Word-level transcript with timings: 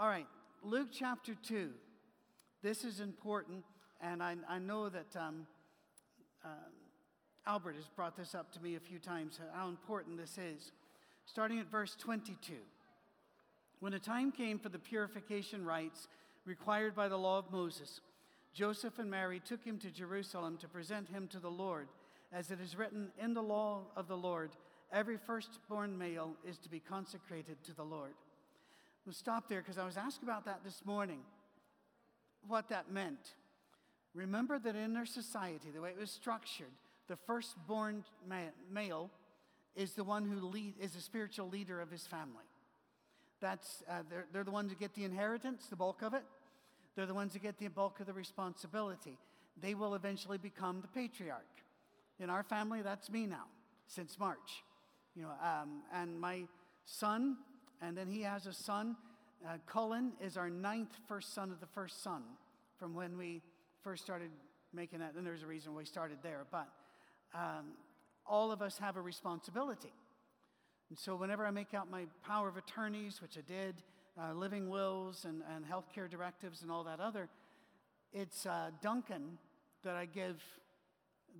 All 0.00 0.06
right, 0.06 0.28
Luke 0.62 0.90
chapter 0.92 1.34
2. 1.34 1.70
This 2.62 2.84
is 2.84 3.00
important, 3.00 3.64
and 4.00 4.22
I, 4.22 4.36
I 4.48 4.60
know 4.60 4.88
that 4.88 5.16
um, 5.16 5.44
uh, 6.44 6.50
Albert 7.48 7.74
has 7.74 7.88
brought 7.96 8.16
this 8.16 8.32
up 8.32 8.52
to 8.52 8.62
me 8.62 8.76
a 8.76 8.80
few 8.80 9.00
times, 9.00 9.40
how 9.52 9.68
important 9.68 10.16
this 10.16 10.38
is. 10.38 10.70
Starting 11.26 11.58
at 11.58 11.68
verse 11.68 11.96
22. 11.96 12.52
When 13.80 13.90
the 13.90 13.98
time 13.98 14.30
came 14.30 14.60
for 14.60 14.68
the 14.68 14.78
purification 14.78 15.64
rites 15.64 16.06
required 16.46 16.94
by 16.94 17.08
the 17.08 17.18
law 17.18 17.38
of 17.38 17.50
Moses, 17.50 18.00
Joseph 18.54 19.00
and 19.00 19.10
Mary 19.10 19.40
took 19.40 19.64
him 19.64 19.78
to 19.78 19.90
Jerusalem 19.90 20.58
to 20.58 20.68
present 20.68 21.08
him 21.08 21.26
to 21.26 21.40
the 21.40 21.50
Lord. 21.50 21.88
As 22.32 22.52
it 22.52 22.60
is 22.60 22.76
written 22.76 23.08
in 23.20 23.34
the 23.34 23.42
law 23.42 23.80
of 23.96 24.06
the 24.06 24.16
Lord, 24.16 24.50
every 24.92 25.16
firstborn 25.16 25.98
male 25.98 26.36
is 26.48 26.56
to 26.58 26.68
be 26.68 26.78
consecrated 26.78 27.56
to 27.64 27.74
the 27.74 27.82
Lord. 27.82 28.12
We'll 29.08 29.14
stop 29.14 29.48
there 29.48 29.62
because 29.62 29.78
I 29.78 29.86
was 29.86 29.96
asked 29.96 30.22
about 30.22 30.44
that 30.44 30.60
this 30.62 30.84
morning, 30.84 31.20
what 32.46 32.68
that 32.68 32.92
meant. 32.92 33.36
Remember 34.12 34.58
that 34.58 34.76
in 34.76 34.92
their 34.92 35.06
society, 35.06 35.70
the 35.74 35.80
way 35.80 35.88
it 35.88 35.98
was 35.98 36.10
structured, 36.10 36.66
the 37.06 37.16
firstborn 37.16 38.04
male 38.70 39.08
is 39.74 39.94
the 39.94 40.04
one 40.04 40.26
who 40.26 40.46
lead, 40.46 40.74
is 40.78 40.94
a 40.94 41.00
spiritual 41.00 41.48
leader 41.48 41.80
of 41.80 41.90
his 41.90 42.06
family. 42.06 42.44
That's, 43.40 43.82
uh, 43.88 44.02
they're, 44.10 44.26
they're 44.30 44.44
the 44.44 44.50
ones 44.50 44.72
who 44.72 44.78
get 44.78 44.92
the 44.92 45.04
inheritance, 45.04 45.68
the 45.70 45.76
bulk 45.76 46.02
of 46.02 46.12
it. 46.12 46.24
They're 46.94 47.06
the 47.06 47.14
ones 47.14 47.32
who 47.32 47.38
get 47.38 47.56
the 47.56 47.68
bulk 47.68 48.00
of 48.00 48.06
the 48.06 48.12
responsibility. 48.12 49.16
They 49.58 49.72
will 49.72 49.94
eventually 49.94 50.36
become 50.36 50.82
the 50.82 50.88
patriarch. 50.88 51.62
In 52.20 52.28
our 52.28 52.42
family, 52.42 52.82
that's 52.82 53.08
me 53.08 53.24
now, 53.24 53.46
since 53.86 54.18
March. 54.18 54.62
You 55.16 55.22
know, 55.22 55.30
um, 55.42 55.80
and 55.94 56.20
my 56.20 56.42
son, 56.84 57.38
and 57.80 57.96
then 57.96 58.08
he 58.08 58.22
has 58.22 58.46
a 58.46 58.52
son. 58.52 58.96
Uh, 59.46 59.58
Cullen 59.66 60.12
is 60.20 60.36
our 60.36 60.50
ninth 60.50 60.92
first 61.06 61.34
son 61.34 61.50
of 61.50 61.60
the 61.60 61.66
first 61.66 62.02
son 62.02 62.22
from 62.78 62.94
when 62.94 63.16
we 63.16 63.42
first 63.82 64.02
started 64.02 64.30
making 64.72 64.98
that. 65.00 65.14
And 65.16 65.26
there's 65.26 65.42
a 65.42 65.46
reason 65.46 65.74
we 65.74 65.84
started 65.84 66.18
there. 66.22 66.44
But 66.50 66.68
um, 67.34 67.72
all 68.26 68.52
of 68.52 68.62
us 68.62 68.78
have 68.78 68.96
a 68.96 69.00
responsibility. 69.00 69.92
And 70.90 70.98
so 70.98 71.16
whenever 71.16 71.46
I 71.46 71.50
make 71.50 71.74
out 71.74 71.90
my 71.90 72.06
power 72.26 72.48
of 72.48 72.56
attorneys, 72.56 73.20
which 73.20 73.36
I 73.36 73.42
did, 73.42 73.76
uh, 74.20 74.32
living 74.32 74.68
wills 74.68 75.24
and, 75.24 75.42
and 75.54 75.64
healthcare 75.64 76.10
directives 76.10 76.62
and 76.62 76.70
all 76.70 76.84
that 76.84 77.00
other, 77.00 77.28
it's 78.12 78.46
uh, 78.46 78.70
Duncan 78.82 79.38
that 79.84 79.94
I 79.94 80.06
give 80.06 80.42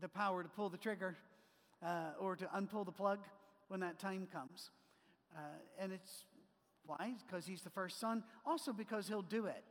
the 0.01 0.09
power 0.09 0.43
to 0.43 0.49
pull 0.49 0.69
the 0.69 0.77
trigger 0.77 1.17
uh, 1.85 2.11
or 2.21 2.37
to 2.37 2.49
unpull 2.55 2.85
the 2.85 2.93
plug 2.93 3.19
when 3.69 3.81
that 3.81 3.99
time 3.99 4.29
comes. 4.33 4.71
Uh, 5.37 5.41
and 5.79 5.93
it's 5.93 6.25
why? 6.87 7.13
Because 7.27 7.47
he's 7.47 7.63
the 7.63 7.71
first 7.71 8.01
son. 8.01 8.23
Also 8.47 8.73
because 8.73 9.09
he'll 9.09 9.23
do 9.23 9.47
it. 9.47 9.63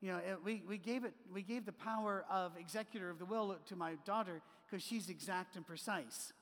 You 0.00 0.12
know, 0.12 0.18
it, 0.18 0.38
we, 0.44 0.62
we, 0.66 0.78
gave 0.78 1.04
it, 1.04 1.12
we 1.32 1.42
gave 1.42 1.66
the 1.66 1.72
power 1.72 2.24
of 2.30 2.52
executor 2.58 3.10
of 3.10 3.18
the 3.18 3.26
will 3.26 3.56
to 3.66 3.76
my 3.76 3.96
daughter 4.06 4.40
because 4.66 4.82
she's 4.82 5.10
exact 5.10 5.56
and 5.56 5.66
precise. 5.66 6.32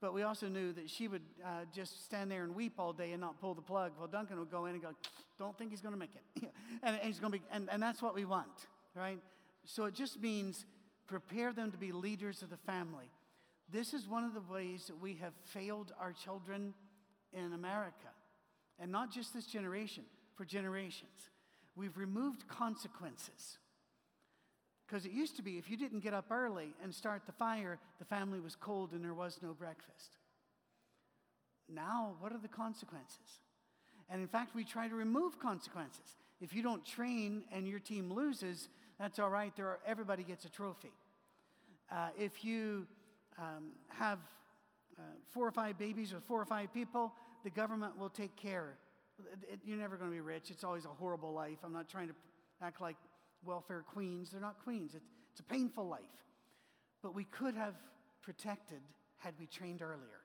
But 0.00 0.12
we 0.12 0.24
also 0.24 0.48
knew 0.48 0.72
that 0.72 0.90
she 0.90 1.06
would 1.06 1.22
uh, 1.44 1.64
just 1.72 2.04
stand 2.04 2.30
there 2.30 2.42
and 2.42 2.56
weep 2.56 2.74
all 2.78 2.92
day 2.92 3.12
and 3.12 3.20
not 3.20 3.40
pull 3.40 3.54
the 3.54 3.62
plug. 3.62 3.92
Well, 3.96 4.08
Duncan 4.08 4.38
would 4.40 4.50
go 4.50 4.66
in 4.66 4.72
and 4.74 4.82
go, 4.82 4.90
don't 5.38 5.56
think 5.56 5.70
he's 5.70 5.80
going 5.80 5.94
to 5.94 5.98
make 5.98 6.10
it. 6.16 6.50
and, 6.82 6.96
and, 6.96 7.04
he's 7.04 7.20
going 7.20 7.32
to 7.32 7.38
be, 7.38 7.44
and, 7.52 7.68
and 7.70 7.80
that's 7.80 8.02
what 8.02 8.14
we 8.14 8.24
want, 8.24 8.66
right? 8.96 9.20
So 9.64 9.84
it 9.84 9.94
just 9.94 10.20
means 10.20 10.66
prepare 11.06 11.52
them 11.52 11.70
to 11.70 11.78
be 11.78 11.92
leaders 11.92 12.42
of 12.42 12.50
the 12.50 12.56
family. 12.56 13.06
This 13.70 13.94
is 13.94 14.08
one 14.08 14.24
of 14.24 14.34
the 14.34 14.42
ways 14.52 14.86
that 14.88 15.00
we 15.00 15.14
have 15.14 15.32
failed 15.44 15.92
our 16.00 16.12
children 16.12 16.74
in 17.32 17.52
America. 17.52 18.08
And 18.78 18.90
not 18.90 19.12
just 19.12 19.32
this 19.32 19.46
generation, 19.46 20.04
for 20.34 20.44
generations. 20.44 21.30
We've 21.76 21.96
removed 21.96 22.48
consequences. 22.48 23.58
Because 24.86 25.06
it 25.06 25.12
used 25.12 25.36
to 25.36 25.42
be 25.42 25.52
if 25.56 25.70
you 25.70 25.76
didn't 25.76 26.00
get 26.00 26.12
up 26.12 26.26
early 26.30 26.74
and 26.82 26.94
start 26.94 27.22
the 27.24 27.32
fire, 27.32 27.78
the 27.98 28.04
family 28.04 28.40
was 28.40 28.56
cold 28.56 28.92
and 28.92 29.04
there 29.04 29.14
was 29.14 29.38
no 29.42 29.54
breakfast. 29.54 30.18
Now, 31.68 32.14
what 32.20 32.32
are 32.32 32.38
the 32.38 32.48
consequences? 32.48 33.40
And 34.10 34.20
in 34.20 34.28
fact, 34.28 34.54
we 34.54 34.64
try 34.64 34.88
to 34.88 34.94
remove 34.94 35.38
consequences. 35.38 36.16
If 36.40 36.52
you 36.52 36.62
don't 36.62 36.84
train 36.84 37.44
and 37.52 37.66
your 37.66 37.78
team 37.78 38.12
loses, 38.12 38.68
that's 38.98 39.18
all 39.18 39.30
right. 39.30 39.54
There 39.56 39.66
are, 39.66 39.78
everybody 39.86 40.24
gets 40.24 40.44
a 40.44 40.50
trophy. 40.50 40.92
Uh, 41.90 42.08
if 42.18 42.44
you 42.44 42.86
um, 43.38 43.70
have 43.88 44.18
uh, 44.98 45.02
four 45.30 45.46
or 45.46 45.50
five 45.52 45.78
babies 45.78 46.12
with 46.12 46.24
four 46.24 46.40
or 46.40 46.44
five 46.44 46.72
people, 46.72 47.12
the 47.44 47.50
government 47.50 47.98
will 47.98 48.10
take 48.10 48.34
care. 48.36 48.76
It, 49.18 49.52
it, 49.54 49.60
you're 49.64 49.78
never 49.78 49.96
going 49.96 50.10
to 50.10 50.14
be 50.14 50.20
rich. 50.20 50.50
It's 50.50 50.64
always 50.64 50.84
a 50.84 50.88
horrible 50.88 51.32
life. 51.32 51.58
I'm 51.64 51.72
not 51.72 51.88
trying 51.88 52.08
to 52.08 52.14
act 52.60 52.80
like 52.80 52.96
welfare 53.44 53.84
queens. 53.92 54.30
They're 54.30 54.40
not 54.40 54.62
queens. 54.62 54.94
It's, 54.94 55.08
it's 55.32 55.40
a 55.40 55.44
painful 55.44 55.88
life. 55.88 56.00
But 57.02 57.14
we 57.14 57.24
could 57.24 57.54
have 57.54 57.74
protected 58.22 58.80
had 59.18 59.34
we 59.38 59.46
trained 59.46 59.82
earlier. 59.82 60.20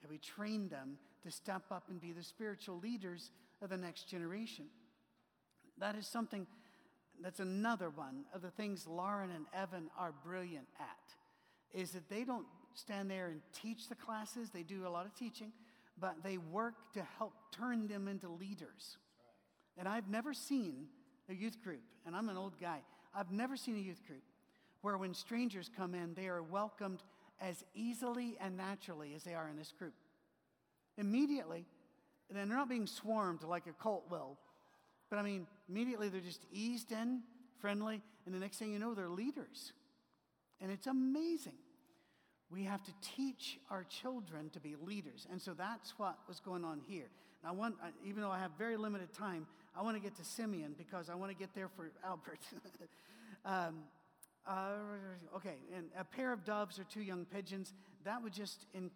Had 0.00 0.10
we 0.10 0.18
trained 0.18 0.70
them 0.70 0.98
to 1.22 1.30
step 1.30 1.62
up 1.70 1.84
and 1.90 2.00
be 2.00 2.12
the 2.12 2.22
spiritual 2.22 2.78
leaders 2.78 3.30
of 3.62 3.68
the 3.68 3.76
next 3.76 4.08
generation. 4.08 4.66
That 5.78 5.96
is 5.96 6.06
something, 6.06 6.46
that's 7.22 7.40
another 7.40 7.90
one 7.90 8.24
of 8.34 8.42
the 8.42 8.50
things 8.50 8.86
Lauren 8.86 9.30
and 9.30 9.46
Evan 9.54 9.90
are 9.98 10.12
brilliant 10.24 10.68
at, 10.78 11.14
is 11.74 11.90
that 11.92 12.08
they 12.08 12.24
don't 12.24 12.46
stand 12.74 13.10
there 13.10 13.28
and 13.28 13.40
teach 13.52 13.88
the 13.88 13.94
classes. 13.94 14.50
They 14.50 14.62
do 14.62 14.86
a 14.86 14.90
lot 14.90 15.06
of 15.06 15.14
teaching, 15.14 15.52
but 15.98 16.22
they 16.22 16.38
work 16.38 16.92
to 16.94 17.02
help 17.18 17.34
turn 17.52 17.88
them 17.88 18.08
into 18.08 18.28
leaders. 18.28 18.96
And 19.76 19.88
I've 19.88 20.08
never 20.08 20.32
seen 20.34 20.86
a 21.28 21.34
youth 21.34 21.62
group, 21.62 21.82
and 22.06 22.16
I'm 22.16 22.28
an 22.28 22.36
old 22.36 22.60
guy, 22.60 22.80
I've 23.14 23.30
never 23.30 23.56
seen 23.56 23.76
a 23.76 23.80
youth 23.80 24.04
group 24.06 24.22
where 24.82 24.96
when 24.96 25.14
strangers 25.14 25.70
come 25.76 25.94
in, 25.94 26.14
they 26.14 26.28
are 26.28 26.42
welcomed 26.42 27.02
as 27.40 27.64
easily 27.74 28.36
and 28.40 28.56
naturally 28.56 29.14
as 29.14 29.22
they 29.24 29.34
are 29.34 29.48
in 29.48 29.56
this 29.56 29.72
group. 29.72 29.94
Immediately, 30.96 31.66
and 32.28 32.38
they're 32.38 32.56
not 32.56 32.68
being 32.68 32.86
swarmed 32.86 33.42
like 33.42 33.66
a 33.66 33.72
cult 33.82 34.04
will, 34.10 34.38
but 35.08 35.18
I 35.18 35.22
mean, 35.22 35.46
immediately 35.68 36.08
they're 36.08 36.20
just 36.20 36.44
eased 36.52 36.92
in, 36.92 37.22
friendly, 37.58 38.00
and 38.26 38.34
the 38.34 38.38
next 38.38 38.58
thing 38.58 38.72
you 38.72 38.78
know, 38.78 38.94
they're 38.94 39.08
leaders. 39.08 39.72
And 40.60 40.70
it's 40.70 40.86
amazing. 40.86 41.58
We 42.50 42.64
have 42.64 42.82
to 42.84 42.92
teach 43.16 43.58
our 43.70 43.84
children 43.84 44.50
to 44.50 44.60
be 44.60 44.74
leaders. 44.76 45.26
And 45.30 45.40
so 45.40 45.54
that's 45.54 45.98
what 45.98 46.18
was 46.28 46.40
going 46.40 46.64
on 46.64 46.80
here. 46.86 47.08
And 47.42 47.50
I 47.50 47.52
want, 47.52 47.76
even 48.04 48.22
though 48.22 48.30
I 48.30 48.38
have 48.38 48.50
very 48.58 48.76
limited 48.76 49.12
time, 49.12 49.46
I 49.76 49.82
want 49.82 49.96
to 49.96 50.02
get 50.02 50.16
to 50.16 50.24
Simeon 50.24 50.74
because 50.76 51.08
I 51.08 51.14
want 51.14 51.30
to 51.30 51.36
get 51.36 51.54
there 51.54 51.68
for 51.68 51.90
Albert. 52.04 52.40
um, 53.44 53.84
uh, 54.46 54.72
okay, 55.36 55.56
and 55.76 55.86
a 55.98 56.04
pair 56.04 56.32
of 56.32 56.44
doves 56.44 56.78
or 56.78 56.84
two 56.84 57.02
young 57.02 57.24
pigeons, 57.24 57.72
that 58.04 58.22
would 58.22 58.32
just 58.32 58.66
in, 58.74 58.90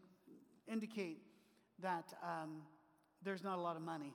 indicate 0.66 1.18
that 1.80 2.12
um, 2.22 2.62
there's 3.22 3.44
not 3.44 3.58
a 3.58 3.60
lot 3.60 3.76
of 3.76 3.82
money. 3.82 4.14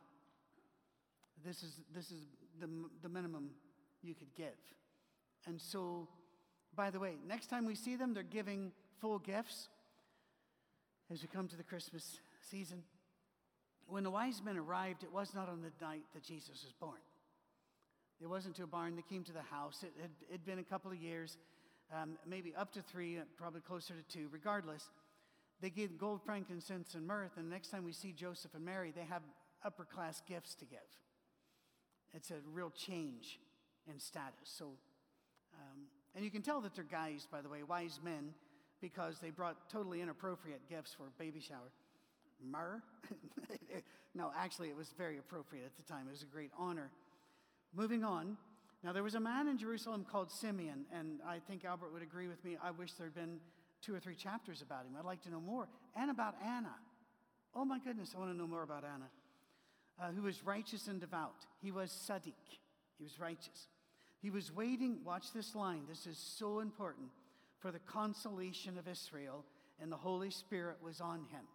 This 1.46 1.64
is, 1.64 1.80
this 1.94 2.12
is 2.12 2.22
the, 2.60 2.68
the 3.02 3.10
minimum 3.10 3.52
you 4.02 4.14
could 4.14 4.34
give. 4.36 4.58
And 5.48 5.60
so, 5.62 6.08
by 6.80 6.90
the 6.90 6.98
way, 6.98 7.16
next 7.28 7.48
time 7.48 7.66
we 7.66 7.76
see 7.76 7.98
them, 7.98 8.14
they're 8.14 8.24
giving 8.24 8.72
full 9.02 9.20
gifts 9.20 9.68
as 11.12 11.22
we 11.22 11.28
come 11.28 11.46
to 11.46 11.58
the 11.58 11.64
Christmas 11.64 12.22
season. 12.50 12.84
When 13.86 14.06
the 14.06 14.10
wise 14.10 14.42
men 14.42 14.56
arrived, 14.56 15.04
it 15.04 15.12
was 15.12 15.36
not 15.36 15.50
on 15.50 15.62
the 15.62 15.86
night 15.86 16.04
that 16.14 16.24
Jesus 16.24 16.64
was 16.64 16.72
born. 16.80 17.02
It 18.22 18.28
wasn't 18.28 18.56
to 18.56 18.64
a 18.64 18.68
barn, 18.68 18.96
they 18.96 19.02
came 19.14 19.26
to 19.26 19.34
the 19.34 19.42
house. 19.42 19.84
It 19.84 19.92
had 20.02 20.12
it'd 20.30 20.46
been 20.46 20.60
a 20.60 20.64
couple 20.64 20.90
of 20.90 20.96
years, 20.96 21.38
um, 21.94 22.12
maybe 22.26 22.56
up 22.56 22.72
to 22.72 22.82
three, 22.82 23.18
uh, 23.18 23.24
probably 23.36 23.60
closer 23.60 23.94
to 23.94 24.18
two. 24.18 24.30
Regardless, 24.32 24.90
they 25.60 25.70
gave 25.70 25.98
gold, 25.98 26.22
frankincense, 26.24 26.96
and 26.96 27.06
myrrh. 27.06 27.30
And 27.36 27.48
the 27.48 27.54
next 27.54 27.72
time 27.72 27.84
we 27.84 27.92
see 27.92 28.14
Joseph 28.14 28.56
and 28.56 28.64
Mary, 28.64 28.94
they 28.96 29.04
have 29.04 29.24
upper 29.66 29.84
class 29.84 30.22
gifts 30.26 30.56
to 30.56 30.66
give. 30.66 30.80
It's 32.14 32.32
a 32.32 32.36
real 32.54 32.70
change 32.70 33.38
in 33.86 34.00
status. 34.00 34.46
So, 34.46 34.76
and 36.20 36.26
you 36.26 36.32
can 36.32 36.42
tell 36.42 36.60
that 36.60 36.76
they're 36.76 36.84
guys, 36.84 37.26
by 37.32 37.40
the 37.40 37.48
way, 37.48 37.64
wise 37.64 37.98
men 38.04 38.34
because 38.82 39.20
they 39.20 39.30
brought 39.30 39.70
totally 39.70 40.02
inappropriate 40.02 40.60
gifts 40.70 40.94
for 40.94 41.04
a 41.04 41.12
baby 41.18 41.40
shower. 41.40 41.72
Myrrh? 42.46 42.84
no, 44.14 44.30
actually, 44.38 44.68
it 44.68 44.76
was 44.76 44.92
very 44.98 45.18
appropriate 45.18 45.64
at 45.64 45.78
the 45.78 45.90
time. 45.90 46.08
It 46.10 46.12
was 46.12 46.24
a 46.24 46.26
great 46.26 46.52
honor. 46.60 46.92
Moving 47.74 48.04
on. 48.04 48.36
Now, 48.84 48.92
there 48.92 49.02
was 49.02 49.16
a 49.16 49.20
man 49.22 49.48
in 49.48 49.58
Jerusalem 49.58 50.06
called 50.12 50.30
Simeon, 50.30 50.84
and 50.94 51.22
I 51.26 51.40
think 51.40 51.64
Albert 51.64 51.94
would 51.94 52.02
agree 52.02 52.28
with 52.28 52.44
me. 52.44 52.58
I 52.62 52.72
wish 52.72 52.92
there 52.92 53.08
had 53.08 53.16
been 53.16 53.40
two 53.82 53.96
or 53.96 54.02
three 54.02 54.16
chapters 54.16 54.62
about 54.62 54.82
him. 54.82 54.98
I'd 55.00 55.06
like 55.06 55.22
to 55.22 55.32
know 55.32 55.40
more. 55.40 55.70
And 55.96 56.12
about 56.12 56.36
Anna. 56.46 56.76
Oh, 57.56 57.64
my 57.64 57.80
goodness, 57.80 58.12
I 58.14 58.20
want 58.20 58.34
to 58.34 58.38
know 58.38 58.46
more 58.46 58.64
about 58.64 58.84
Anna. 58.84 59.08
Uh, 60.02 60.12
who 60.12 60.24
was 60.24 60.44
righteous 60.44 60.88
and 60.88 61.00
devout. 61.00 61.46
He 61.62 61.72
was 61.72 61.92
Sadiq. 61.92 62.34
He 62.98 63.06
was 63.06 63.18
righteous. 63.22 63.70
He 64.22 64.30
was 64.30 64.54
waiting, 64.54 65.00
watch 65.06 65.32
this 65.34 65.56
line, 65.56 65.84
this 65.88 66.06
is 66.06 66.18
so 66.18 66.60
important 66.60 67.08
for 67.60 67.72
the 67.72 67.80
consolation 67.80 68.78
of 68.78 68.88
Israel, 68.88 69.46
and 69.82 69.92
the 69.92 69.98
Holy 69.98 70.30
Spirit 70.30 70.78
was 70.84 71.00
on 71.02 71.20
him. 71.32 71.46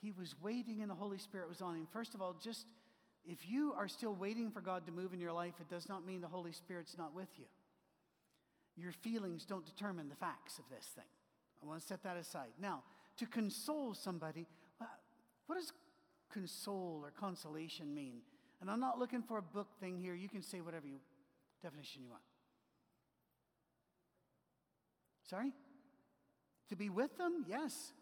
He 0.00 0.12
was 0.12 0.34
waiting, 0.42 0.82
and 0.82 0.90
the 0.90 0.94
Holy 0.94 1.18
Spirit 1.18 1.48
was 1.48 1.62
on 1.62 1.76
him. 1.76 1.86
First 1.92 2.14
of 2.14 2.20
all, 2.20 2.34
just 2.42 2.66
If 3.26 3.48
you 3.48 3.72
are 3.76 3.88
still 3.88 4.14
waiting 4.14 4.50
for 4.50 4.60
God 4.60 4.84
to 4.86 4.92
move 4.92 5.14
in 5.14 5.20
your 5.20 5.32
life, 5.32 5.54
it 5.60 5.68
does 5.68 5.88
not 5.88 6.06
mean 6.06 6.20
the 6.20 6.28
Holy 6.28 6.52
Spirit's 6.52 6.98
not 6.98 7.14
with 7.14 7.28
you. 7.38 7.46
Your 8.76 8.92
feelings 8.92 9.46
don't 9.46 9.64
determine 9.64 10.08
the 10.08 10.16
facts 10.16 10.58
of 10.58 10.64
this 10.68 10.86
thing. 10.94 11.04
I 11.62 11.66
want 11.66 11.80
to 11.80 11.86
set 11.86 12.02
that 12.02 12.18
aside. 12.18 12.50
Now, 12.60 12.82
to 13.16 13.26
console 13.26 13.94
somebody, 13.94 14.46
uh, 14.80 14.84
what 15.46 15.54
does 15.54 15.72
console 16.32 17.00
or 17.02 17.12
consolation 17.18 17.94
mean? 17.94 18.16
And 18.60 18.70
I'm 18.70 18.80
not 18.80 18.98
looking 18.98 19.22
for 19.22 19.38
a 19.38 19.42
book 19.42 19.68
thing 19.80 19.98
here. 19.98 20.14
You 20.14 20.28
can 20.28 20.42
say 20.42 20.60
whatever 20.60 20.86
you, 20.86 20.98
definition 21.64 22.02
you 22.02 22.10
want. 22.10 22.22
Sorry? 25.28 25.52
To 26.68 26.76
be 26.76 26.90
with 26.90 27.16
them? 27.16 27.44
Yes. 27.48 27.92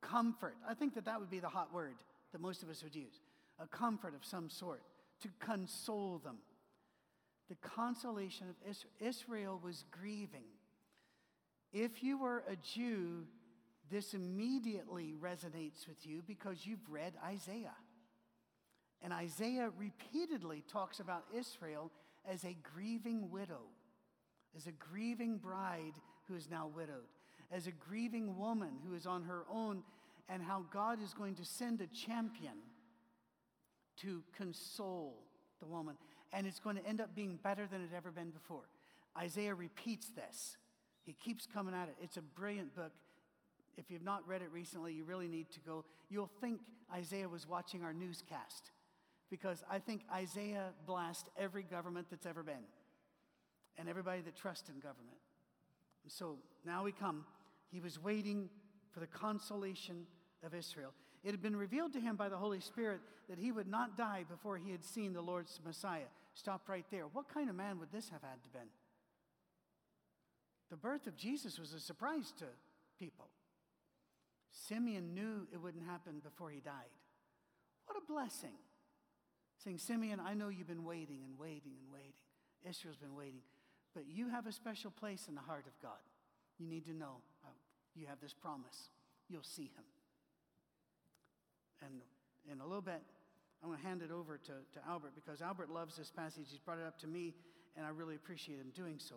Comfort. 0.00 0.54
I 0.68 0.74
think 0.74 0.94
that 0.94 1.04
that 1.06 1.18
would 1.18 1.30
be 1.30 1.40
the 1.40 1.48
hot 1.48 1.74
word 1.74 1.96
that 2.32 2.40
most 2.40 2.62
of 2.62 2.70
us 2.70 2.82
would 2.84 2.94
use. 2.94 3.20
A 3.58 3.66
comfort 3.66 4.14
of 4.14 4.24
some 4.24 4.48
sort. 4.48 4.82
To 5.22 5.28
console 5.40 6.18
them. 6.18 6.38
The 7.48 7.56
consolation 7.56 8.46
of 8.48 8.76
Israel 9.00 9.60
was 9.62 9.84
grieving. 9.90 10.46
If 11.72 12.02
you 12.02 12.16
were 12.16 12.44
a 12.48 12.54
Jew, 12.56 13.24
this 13.90 14.14
immediately 14.14 15.14
resonates 15.20 15.88
with 15.88 16.06
you 16.06 16.22
because 16.24 16.64
you've 16.64 16.88
read 16.88 17.14
Isaiah. 17.24 17.74
And 19.02 19.12
Isaiah 19.12 19.70
repeatedly 19.76 20.62
talks 20.70 21.00
about 21.00 21.24
Israel 21.36 21.90
as 22.28 22.44
a 22.44 22.56
grieving 22.74 23.30
widow, 23.30 23.62
as 24.56 24.66
a 24.66 24.72
grieving 24.72 25.38
bride 25.38 25.94
who 26.28 26.34
is 26.34 26.48
now 26.50 26.70
widowed, 26.74 27.08
as 27.52 27.66
a 27.66 27.72
grieving 27.72 28.38
woman 28.38 28.72
who 28.86 28.94
is 28.94 29.06
on 29.06 29.22
her 29.24 29.44
own, 29.52 29.82
and 30.28 30.42
how 30.42 30.64
God 30.72 31.02
is 31.02 31.12
going 31.12 31.34
to 31.36 31.44
send 31.44 31.80
a 31.80 31.86
champion 31.88 32.54
to 34.00 34.22
console 34.36 35.16
the 35.58 35.66
woman. 35.66 35.96
And 36.32 36.46
it's 36.46 36.60
going 36.60 36.76
to 36.76 36.86
end 36.86 37.00
up 37.00 37.14
being 37.14 37.38
better 37.42 37.66
than 37.66 37.80
it 37.80 37.90
ever 37.96 38.10
been 38.12 38.30
before. 38.30 38.68
Isaiah 39.18 39.54
repeats 39.54 40.08
this. 40.10 40.56
He 41.04 41.12
keeps 41.12 41.46
coming 41.46 41.74
at 41.74 41.88
it. 41.88 41.96
It's 42.00 42.16
a 42.16 42.22
brilliant 42.22 42.74
book. 42.76 42.92
If 43.76 43.90
you've 43.90 44.04
not 44.04 44.26
read 44.28 44.42
it 44.42 44.50
recently, 44.52 44.92
you 44.92 45.04
really 45.04 45.26
need 45.26 45.50
to 45.50 45.60
go. 45.60 45.84
You'll 46.08 46.30
think 46.40 46.60
Isaiah 46.94 47.28
was 47.28 47.48
watching 47.48 47.82
our 47.82 47.92
newscast 47.92 48.70
because 49.30 49.64
I 49.70 49.78
think 49.78 50.02
Isaiah 50.12 50.70
blessed 50.86 51.28
every 51.38 51.62
government 51.62 52.08
that's 52.10 52.26
ever 52.26 52.42
been 52.42 52.64
and 53.78 53.88
everybody 53.88 54.20
that 54.22 54.36
trusts 54.36 54.68
in 54.68 54.76
government. 54.76 55.16
And 56.02 56.12
so 56.12 56.36
now 56.66 56.84
we 56.84 56.92
come. 56.92 57.24
He 57.70 57.80
was 57.80 58.02
waiting 58.02 58.48
for 58.90 59.00
the 59.00 59.06
consolation 59.06 60.06
of 60.44 60.54
Israel. 60.54 60.92
It 61.22 61.30
had 61.30 61.42
been 61.42 61.56
revealed 61.56 61.92
to 61.92 62.00
him 62.00 62.16
by 62.16 62.28
the 62.28 62.36
Holy 62.36 62.60
Spirit 62.60 63.00
that 63.28 63.38
he 63.38 63.52
would 63.52 63.68
not 63.68 63.96
die 63.96 64.24
before 64.28 64.56
he 64.56 64.72
had 64.72 64.82
seen 64.82 65.12
the 65.12 65.20
Lord's 65.20 65.60
Messiah. 65.64 66.08
Stop 66.34 66.68
right 66.68 66.84
there. 66.90 67.04
What 67.04 67.32
kind 67.32 67.48
of 67.48 67.56
man 67.56 67.78
would 67.78 67.92
this 67.92 68.08
have 68.08 68.22
had 68.22 68.42
to 68.42 68.48
been? 68.50 68.68
The 70.70 70.76
birth 70.76 71.06
of 71.06 71.16
Jesus 71.16 71.58
was 71.58 71.72
a 71.72 71.80
surprise 71.80 72.32
to 72.38 72.46
people. 72.98 73.28
Simeon 74.50 75.14
knew 75.14 75.46
it 75.52 75.60
wouldn't 75.60 75.84
happen 75.86 76.20
before 76.22 76.50
he 76.50 76.60
died. 76.60 76.90
What 77.86 77.98
a 77.98 78.12
blessing. 78.12 78.54
Saying, 79.64 79.78
Simeon, 79.78 80.20
I 80.24 80.34
know 80.34 80.48
you've 80.48 80.68
been 80.68 80.84
waiting 80.84 81.20
and 81.24 81.38
waiting 81.38 81.72
and 81.78 81.92
waiting. 81.92 82.12
Israel's 82.68 82.96
been 82.96 83.14
waiting. 83.14 83.40
But 83.94 84.04
you 84.08 84.28
have 84.28 84.46
a 84.46 84.52
special 84.52 84.90
place 84.90 85.26
in 85.28 85.34
the 85.34 85.40
heart 85.40 85.66
of 85.66 85.72
God. 85.82 86.00
You 86.58 86.66
need 86.66 86.86
to 86.86 86.94
know 86.94 87.20
uh, 87.44 87.48
you 87.94 88.06
have 88.06 88.20
this 88.20 88.32
promise. 88.32 88.88
You'll 89.28 89.42
see 89.42 89.64
him. 89.64 89.84
And 91.82 92.00
in 92.50 92.60
a 92.60 92.64
little 92.64 92.82
bit, 92.82 93.02
I'm 93.62 93.68
going 93.68 93.80
to 93.80 93.86
hand 93.86 94.02
it 94.02 94.10
over 94.10 94.38
to, 94.38 94.52
to 94.52 94.88
Albert 94.88 95.12
because 95.14 95.42
Albert 95.42 95.70
loves 95.70 95.96
this 95.96 96.10
passage. 96.10 96.46
He's 96.50 96.58
brought 96.58 96.78
it 96.78 96.86
up 96.86 96.98
to 97.00 97.06
me, 97.06 97.34
and 97.76 97.84
I 97.84 97.90
really 97.90 98.14
appreciate 98.14 98.58
him 98.58 98.72
doing 98.74 98.98
so. 98.98 99.16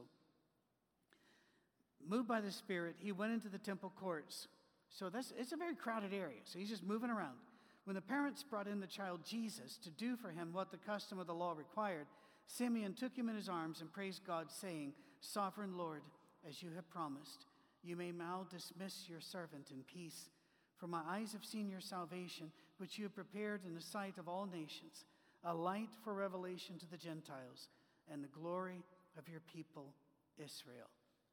Moved 2.06 2.28
by 2.28 2.42
the 2.42 2.52
Spirit, 2.52 2.96
he 3.00 3.14
went 3.14 3.32
into 3.32 3.48
the 3.48 3.58
temple 3.58 3.94
courts. 3.98 4.50
So 4.90 5.10
that's, 5.10 5.32
it's 5.38 5.54
a 5.54 5.58
very 5.58 5.76
crowded 5.76 6.14
area. 6.14 6.42
So 6.44 6.60
he's 6.60 6.70
just 6.70 6.84
moving 6.84 7.10
around. 7.10 7.38
When 7.86 7.96
the 7.96 8.02
parents 8.02 8.44
brought 8.44 8.68
in 8.68 8.80
the 8.80 8.88
child 8.88 9.22
Jesus 9.26 9.78
to 9.84 9.90
do 9.90 10.16
for 10.16 10.30
him 10.30 10.54
what 10.54 10.72
the 10.72 10.78
custom 10.78 11.20
of 11.20 11.28
the 11.28 11.34
law 11.34 11.54
required, 11.54 12.08
Simeon 12.48 12.94
took 12.94 13.16
him 13.16 13.30
in 13.30 13.36
his 13.36 13.50
arms 13.50 13.82
and 13.82 13.92
praised 13.92 14.26
God, 14.26 14.52
saying, 14.52 14.94
Sovereign 15.20 15.78
Lord, 15.78 16.02
as 16.48 16.62
you 16.62 16.70
have 16.76 16.90
promised, 16.90 17.46
you 17.84 17.96
may 17.96 18.12
now 18.12 18.48
dismiss 18.50 19.10
your 19.10 19.20
servant 19.20 19.72
in 19.72 19.84
peace. 19.84 20.30
For 20.78 20.88
my 20.88 21.02
eyes 21.08 21.34
have 21.34 21.46
seen 21.46 21.70
your 21.70 21.82
salvation, 21.82 22.52
which 22.78 22.98
you 22.98 23.04
have 23.06 23.16
prepared 23.16 23.62
in 23.66 23.76
the 23.76 23.82
sight 23.82 24.18
of 24.18 24.28
all 24.28 24.46
nations, 24.46 25.06
a 25.44 25.54
light 25.54 25.90
for 26.04 26.14
revelation 26.14 26.78
to 26.80 26.90
the 26.90 26.98
Gentiles, 26.98 27.68
and 28.12 28.24
the 28.24 28.40
glory 28.40 28.84
of 29.18 29.28
your 29.30 29.42
people, 29.42 29.94
Israel. 30.38 30.88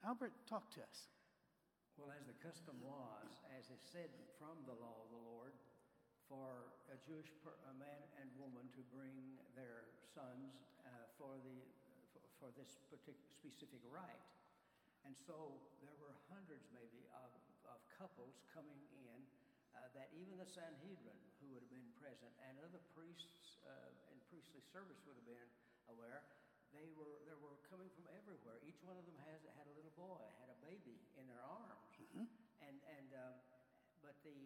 Albert, 0.04 0.32
talk 0.48 0.70
to 0.74 0.80
us. 0.80 1.10
Well, 1.96 2.14
as 2.18 2.26
the 2.26 2.38
custom 2.46 2.74
was, 2.82 3.28
as 3.58 3.66
is 3.66 3.82
said 3.92 4.08
from 4.38 4.56
the 4.66 4.78
law 4.78 5.04
of 5.04 5.10
the 5.10 5.22
Lord, 5.30 5.52
for 6.30 6.70
a 6.94 6.96
Jewish 7.02 7.26
per, 7.42 7.50
a 7.66 7.74
man 7.74 8.06
and 8.22 8.30
woman 8.38 8.70
to 8.78 8.82
bring 8.94 9.34
their 9.58 9.90
sons 10.14 10.54
uh, 10.86 11.10
for, 11.18 11.34
the, 11.42 11.58
for, 12.14 12.22
for 12.38 12.48
this 12.54 12.78
particular 12.86 13.18
specific 13.34 13.82
rite. 13.90 14.30
And 15.02 15.18
so 15.18 15.58
there 15.82 15.96
were 15.98 16.14
hundreds, 16.30 16.70
maybe, 16.70 17.02
of, 17.18 17.34
of 17.66 17.82
couples 17.98 18.38
coming 18.54 18.78
in 18.94 19.18
uh, 19.74 19.90
that 19.98 20.14
even 20.14 20.38
the 20.38 20.46
Sanhedrin, 20.46 21.18
who 21.42 21.50
would 21.50 21.66
have 21.66 21.74
been 21.74 21.90
present, 21.98 22.30
and 22.46 22.62
other 22.62 22.78
priests 22.94 23.58
uh, 23.66 24.14
in 24.14 24.16
priestly 24.30 24.62
service 24.70 25.02
would 25.10 25.18
have 25.18 25.26
been 25.26 25.50
aware, 25.90 26.22
they 26.70 26.86
were, 26.94 27.18
they 27.26 27.34
were 27.42 27.58
coming 27.66 27.90
from 27.98 28.06
everywhere. 28.14 28.62
Each 28.62 28.78
one 28.86 28.94
of 28.94 29.02
them 29.02 29.18
has, 29.26 29.42
had 29.58 29.66
a 29.66 29.74
little 29.74 29.94
boy, 29.98 30.22
had 30.38 30.52
a 30.54 30.58
baby 30.62 31.02
in 31.18 31.26
their 31.26 31.42
arms. 31.42 31.90
Mm-hmm. 31.98 32.30
And, 32.62 32.76
and, 32.86 33.08
um, 33.18 33.34
but 34.04 34.14
the, 34.22 34.36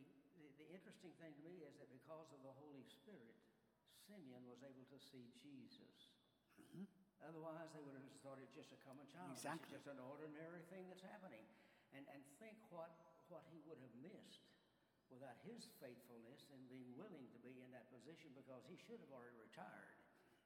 interesting 0.85 1.17
thing 1.17 1.33
to 1.33 1.43
me 1.49 1.65
is 1.65 1.73
that 1.81 1.89
because 1.89 2.29
of 2.29 2.45
the 2.45 2.53
Holy 2.61 2.85
Spirit, 2.85 3.33
Simeon 4.05 4.45
was 4.45 4.61
able 4.61 4.85
to 4.93 5.01
see 5.01 5.33
Jesus. 5.41 6.13
Mm-hmm. 6.61 6.85
Otherwise, 7.25 7.73
they 7.73 7.81
would 7.81 7.97
have 7.97 8.05
just 8.05 8.21
thought 8.21 8.37
it's 8.37 8.53
just 8.53 8.69
a 8.77 8.81
common 8.85 9.09
child. 9.09 9.33
Exactly. 9.33 9.65
It's 9.73 9.81
just 9.81 9.89
an 9.89 9.97
ordinary 9.97 10.61
thing 10.69 10.85
that's 10.93 11.01
happening. 11.01 11.41
And, 11.97 12.05
and 12.13 12.21
think 12.37 12.61
what, 12.69 12.93
what 13.33 13.49
he 13.49 13.65
would 13.65 13.81
have 13.81 13.97
missed 14.05 14.45
without 15.09 15.41
his 15.49 15.73
faithfulness 15.81 16.45
and 16.53 16.61
being 16.69 16.93
willing 17.01 17.33
to 17.33 17.41
be 17.41 17.65
in 17.65 17.73
that 17.73 17.89
position 17.89 18.37
because 18.37 18.61
he 18.69 18.77
should 18.77 19.01
have 19.01 19.09
already 19.09 19.41
retired. 19.41 19.97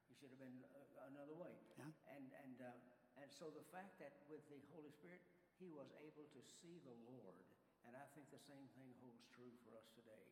He 0.06 0.14
should 0.14 0.30
have 0.30 0.38
been 0.38 0.62
uh, 0.70 1.10
another 1.10 1.34
way. 1.34 1.50
Yeah. 1.74 1.90
And, 2.14 2.30
and, 2.46 2.56
uh, 2.62 2.78
and 3.18 3.26
so 3.34 3.50
the 3.50 3.66
fact 3.74 3.98
that 3.98 4.22
with 4.30 4.46
the 4.46 4.62
Holy 4.70 4.94
Spirit, 4.94 5.18
he 5.58 5.66
was 5.74 5.90
able 5.98 6.30
to 6.30 6.40
see 6.62 6.78
the 6.86 6.94
Lord 7.10 7.42
and 7.88 7.96
I 7.96 8.04
think 8.12 8.28
the 8.28 8.44
same 8.44 8.68
thing 8.76 8.92
holds 9.00 9.24
true 9.32 9.48
for 9.64 9.72
us 9.80 9.88
today. 9.96 10.28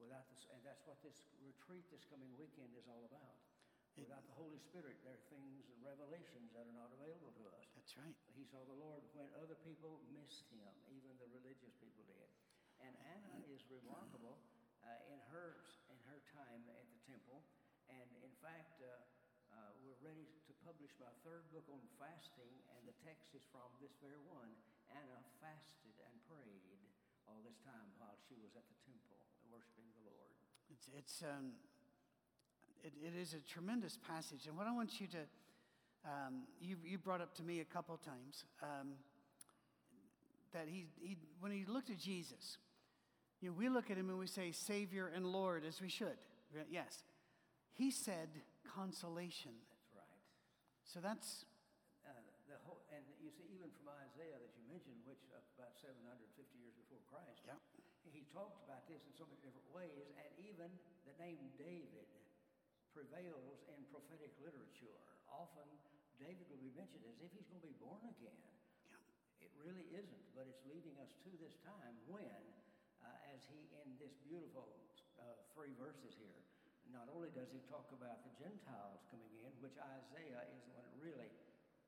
Without 0.00 0.24
this, 0.32 0.48
and 0.48 0.64
that's 0.64 0.80
what 0.88 0.96
this 1.04 1.20
retreat 1.44 1.84
this 1.92 2.08
coming 2.08 2.32
weekend 2.40 2.72
is 2.72 2.88
all 2.88 3.04
about. 3.04 3.36
Without 3.98 4.24
the 4.30 4.36
Holy 4.38 4.62
Spirit, 4.62 4.94
there 5.02 5.18
are 5.18 5.26
things 5.28 5.68
and 5.68 5.82
revelations 5.82 6.54
that 6.54 6.64
are 6.64 6.78
not 6.78 6.88
available 6.94 7.34
to 7.34 7.44
us. 7.50 7.66
That's 7.74 7.92
right. 7.98 8.14
He 8.32 8.46
saw 8.46 8.62
the 8.62 8.78
Lord 8.78 9.02
when 9.18 9.26
other 9.42 9.58
people 9.66 9.98
missed 10.14 10.46
him, 10.54 10.70
even 10.94 11.18
the 11.18 11.28
religious 11.34 11.74
people 11.82 12.06
did. 12.06 12.30
And 12.78 12.94
Anna 13.10 13.42
is 13.50 13.66
remarkable 13.68 14.38
uh, 14.86 15.12
in 15.12 15.18
her 15.34 15.58
in 15.90 15.98
her 16.08 16.22
time 16.30 16.62
at 16.72 16.86
the 16.94 17.00
temple. 17.10 17.42
And 17.90 18.08
in 18.22 18.32
fact, 18.38 18.78
uh, 18.78 19.02
uh, 19.50 19.74
we're 19.82 19.98
ready 19.98 20.30
to 20.46 20.52
publish 20.62 20.94
my 21.02 21.10
third 21.26 21.42
book 21.50 21.66
on 21.66 21.82
fasting, 21.98 22.54
and 22.78 22.86
the 22.86 22.94
text 23.02 23.34
is 23.34 23.42
from 23.50 23.66
this 23.82 23.98
very 23.98 24.22
one. 24.30 24.54
Anna 24.94 25.20
fasted 25.42 25.96
and 26.06 26.14
prayed 26.30 26.67
all 27.28 27.40
this 27.44 27.60
time 27.62 27.88
while 28.00 28.16
she 28.26 28.34
was 28.40 28.56
at 28.56 28.64
the 28.64 28.78
temple 28.88 29.20
worshiping 29.52 29.84
the 30.00 30.04
Lord. 30.08 30.32
It's, 30.72 30.88
it's 30.96 31.22
um, 31.22 31.52
it, 32.82 32.92
it 33.04 33.14
is 33.14 33.34
a 33.34 33.42
tremendous 33.44 33.98
passage. 34.00 34.46
And 34.48 34.56
what 34.56 34.66
I 34.66 34.72
want 34.72 35.00
you 35.00 35.06
to, 35.08 35.22
um, 36.04 36.48
you, 36.60 36.76
you 36.84 36.96
brought 36.98 37.20
up 37.20 37.34
to 37.36 37.42
me 37.42 37.60
a 37.60 37.68
couple 37.68 37.96
times 37.98 38.44
um, 38.62 38.96
that 40.52 40.66
he, 40.68 40.86
he, 41.00 41.16
when 41.40 41.52
he 41.52 41.64
looked 41.66 41.90
at 41.90 41.98
Jesus, 41.98 42.56
you 43.40 43.50
know, 43.50 43.54
we 43.56 43.68
look 43.68 43.90
at 43.90 43.96
him 43.96 44.08
and 44.08 44.18
we 44.18 44.26
say 44.26 44.50
Savior 44.52 45.12
and 45.14 45.26
Lord, 45.26 45.64
as 45.66 45.80
we 45.80 45.88
should. 45.88 46.18
Yes. 46.70 47.02
He 47.74 47.90
said 47.90 48.28
consolation. 48.74 49.52
That's 49.70 49.92
right. 49.94 50.22
So 50.84 50.98
that's 51.00 51.44
Uh, 52.08 52.10
the 52.48 52.56
whole, 52.64 52.80
and 52.90 53.04
you 53.20 53.30
see, 53.30 53.44
even 53.52 53.68
from 53.76 53.92
Isaiah 54.08 54.40
mentioned, 54.88 55.04
which 55.04 55.20
uh, 55.36 55.60
about 55.60 55.76
750 55.76 56.16
years 56.56 56.72
before 56.80 57.00
Christ, 57.12 57.44
yeah. 57.44 57.60
he 58.08 58.24
talked 58.32 58.64
about 58.64 58.88
this 58.88 59.04
in 59.04 59.12
so 59.20 59.28
many 59.28 59.36
different 59.44 59.68
ways, 59.68 60.08
and 60.16 60.32
even 60.40 60.72
the 61.04 61.12
name 61.20 61.52
David 61.60 62.08
prevails 62.96 63.60
in 63.68 63.84
prophetic 63.92 64.32
literature. 64.40 64.96
Often, 65.28 65.68
David 66.16 66.48
will 66.48 66.64
be 66.64 66.72
mentioned 66.72 67.04
as 67.04 67.20
if 67.20 67.28
he's 67.36 67.44
going 67.52 67.60
to 67.60 67.68
be 67.68 67.76
born 67.84 68.00
again. 68.00 68.40
Yeah. 68.88 69.44
It 69.44 69.52
really 69.60 69.84
isn't, 69.92 70.24
but 70.32 70.48
it's 70.48 70.64
leading 70.64 70.96
us 71.04 71.12
to 71.28 71.30
this 71.36 71.52
time 71.68 71.94
when, 72.08 72.40
uh, 73.04 73.32
as 73.36 73.44
he 73.52 73.68
in 73.84 73.92
this 74.00 74.16
beautiful 74.24 74.72
uh, 75.20 75.36
three 75.52 75.76
verses 75.76 76.16
here, 76.16 76.40
not 76.88 77.12
only 77.12 77.28
does 77.36 77.52
he 77.52 77.60
talk 77.68 77.84
about 77.92 78.24
the 78.24 78.32
Gentiles 78.40 79.04
coming 79.12 79.36
in, 79.44 79.52
which 79.60 79.76
Isaiah 79.76 80.48
is 80.56 80.64
the 80.64 80.72
one 80.72 80.88
that 80.88 80.96
really 80.96 81.28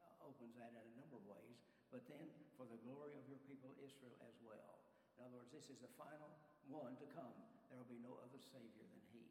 uh, 0.05 0.29
opens 0.29 0.53
that 0.61 0.77
in 0.77 0.85
a 0.85 0.95
number 1.01 1.17
of 1.17 1.25
ways, 1.25 1.70
but 1.91 2.07
then 2.07 2.27
for 2.57 2.67
the 2.71 2.79
glory 2.87 3.19
of 3.19 3.27
your 3.27 3.43
people 3.47 3.75
Israel 3.83 4.15
as 4.27 4.35
well. 4.43 4.81
In 5.19 5.27
other 5.27 5.37
words, 5.37 5.51
this 5.53 5.69
is 5.69 5.79
the 5.83 5.91
final 5.99 6.31
one 6.71 6.97
to 6.97 7.07
come. 7.13 7.35
There 7.69 7.79
will 7.79 7.91
be 7.91 8.01
no 8.01 8.17
other 8.23 8.39
Savior 8.41 8.87
than 8.89 9.03
He. 9.13 9.27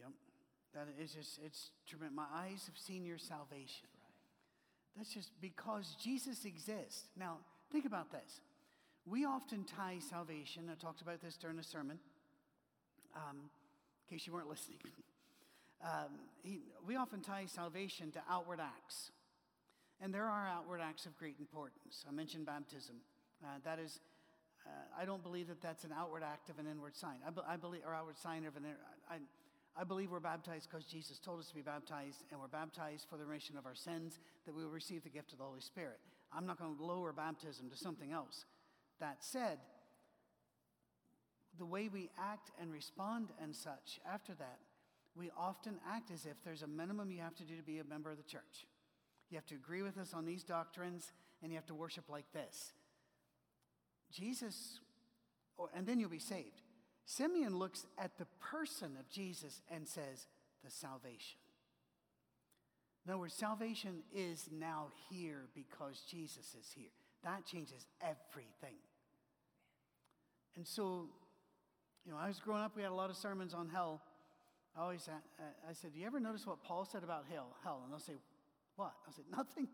Yep. 0.00 0.12
That 0.74 0.88
is 1.00 1.12
just, 1.12 1.38
it's 1.44 1.70
tremendous. 1.86 2.16
My 2.16 2.28
eyes 2.32 2.64
have 2.66 2.76
seen 2.76 3.04
your 3.04 3.18
salvation. 3.18 3.88
Right. 3.96 4.16
That's 4.96 5.12
just 5.12 5.30
because 5.40 5.96
Jesus 6.02 6.44
exists. 6.44 7.08
Now, 7.16 7.38
think 7.70 7.84
about 7.84 8.10
this. 8.10 8.40
We 9.06 9.24
often 9.24 9.64
tie 9.64 9.98
salvation, 10.10 10.68
I 10.70 10.74
talked 10.74 11.00
about 11.00 11.22
this 11.22 11.36
during 11.36 11.56
the 11.56 11.62
sermon, 11.62 11.98
um, 13.14 13.48
in 14.08 14.16
case 14.18 14.26
you 14.26 14.32
weren't 14.32 14.48
listening. 14.54 14.78
um, 15.84 16.18
he, 16.42 16.60
we 16.86 16.96
often 16.96 17.20
tie 17.20 17.46
salvation 17.46 18.10
to 18.12 18.20
outward 18.28 18.60
acts. 18.60 19.12
And 20.00 20.12
there 20.12 20.24
are 20.24 20.46
outward 20.46 20.80
acts 20.80 21.06
of 21.06 21.16
great 21.16 21.36
importance. 21.38 22.04
I 22.08 22.12
mentioned 22.12 22.46
baptism. 22.46 22.96
Uh, 23.42 23.58
that 23.64 23.78
is, 23.78 24.00
uh, 24.66 25.00
I 25.00 25.04
don't 25.04 25.22
believe 25.22 25.48
that 25.48 25.62
that's 25.62 25.84
an 25.84 25.92
outward 25.96 26.22
act 26.22 26.50
of 26.50 26.58
an 26.58 26.66
inward 26.66 26.94
sign. 26.96 27.16
I, 27.26 27.30
be, 27.30 27.40
I 27.48 27.56
believe, 27.56 27.82
or 27.86 27.94
outward 27.94 28.18
sign 28.18 28.44
of 28.44 28.56
an. 28.56 28.64
I, 29.10 29.16
I 29.78 29.84
believe 29.84 30.10
we're 30.10 30.20
baptized 30.20 30.68
because 30.70 30.86
Jesus 30.86 31.18
told 31.18 31.38
us 31.38 31.48
to 31.48 31.54
be 31.54 31.60
baptized, 31.60 32.24
and 32.30 32.40
we're 32.40 32.48
baptized 32.48 33.06
for 33.10 33.16
the 33.18 33.26
remission 33.26 33.58
of 33.58 33.66
our 33.66 33.74
sins, 33.74 34.18
that 34.46 34.54
we 34.54 34.64
will 34.64 34.70
receive 34.70 35.02
the 35.02 35.10
gift 35.10 35.32
of 35.32 35.38
the 35.38 35.44
Holy 35.44 35.60
Spirit. 35.60 35.98
I'm 36.32 36.46
not 36.46 36.58
going 36.58 36.76
to 36.76 36.82
lower 36.82 37.12
baptism 37.12 37.68
to 37.70 37.76
something 37.76 38.12
else. 38.12 38.46
That 39.00 39.18
said, 39.20 39.58
the 41.58 41.66
way 41.66 41.88
we 41.88 42.10
act 42.18 42.50
and 42.60 42.72
respond 42.72 43.28
and 43.42 43.54
such 43.54 44.00
after 44.10 44.34
that, 44.34 44.58
we 45.14 45.30
often 45.36 45.78
act 45.88 46.10
as 46.10 46.26
if 46.26 46.36
there's 46.44 46.62
a 46.62 46.66
minimum 46.66 47.10
you 47.10 47.20
have 47.20 47.34
to 47.36 47.44
do 47.44 47.56
to 47.56 47.62
be 47.62 47.78
a 47.78 47.84
member 47.84 48.10
of 48.10 48.16
the 48.16 48.22
church. 48.22 48.66
You 49.30 49.36
have 49.36 49.46
to 49.46 49.54
agree 49.54 49.82
with 49.82 49.98
us 49.98 50.14
on 50.14 50.24
these 50.24 50.44
doctrines, 50.44 51.12
and 51.42 51.50
you 51.50 51.56
have 51.56 51.66
to 51.66 51.74
worship 51.74 52.04
like 52.08 52.30
this. 52.32 52.72
Jesus, 54.12 54.80
or, 55.56 55.68
and 55.74 55.86
then 55.86 55.98
you'll 55.98 56.08
be 56.08 56.18
saved. 56.18 56.62
Simeon 57.04 57.56
looks 57.56 57.86
at 57.98 58.18
the 58.18 58.26
person 58.40 58.96
of 58.98 59.08
Jesus 59.08 59.62
and 59.70 59.86
says, 59.86 60.26
the 60.64 60.70
salvation. 60.70 61.38
In 63.04 63.12
other 63.12 63.20
words, 63.20 63.34
salvation 63.34 64.02
is 64.14 64.48
now 64.52 64.88
here 65.08 65.42
because 65.54 66.02
Jesus 66.10 66.56
is 66.60 66.72
here. 66.74 66.90
That 67.22 67.44
changes 67.46 67.86
everything. 68.00 68.76
And 70.56 70.66
so, 70.66 71.08
you 72.04 72.12
know, 72.12 72.18
I 72.18 72.28
was 72.28 72.40
growing 72.40 72.62
up, 72.62 72.74
we 72.74 72.82
had 72.82 72.90
a 72.90 72.94
lot 72.94 73.10
of 73.10 73.16
sermons 73.16 73.54
on 73.54 73.68
hell. 73.68 74.02
I 74.76 74.82
always, 74.82 75.08
I 75.68 75.72
said, 75.72 75.92
do 75.92 76.00
you 76.00 76.06
ever 76.06 76.18
notice 76.18 76.46
what 76.46 76.62
Paul 76.62 76.84
said 76.84 77.04
about 77.04 77.24
hell? 77.30 77.56
Hell, 77.62 77.80
and 77.84 77.92
they'll 77.92 78.00
say, 78.00 78.14
what? 78.76 78.92
I 79.08 79.12
said, 79.12 79.24
nothing. 79.30 79.68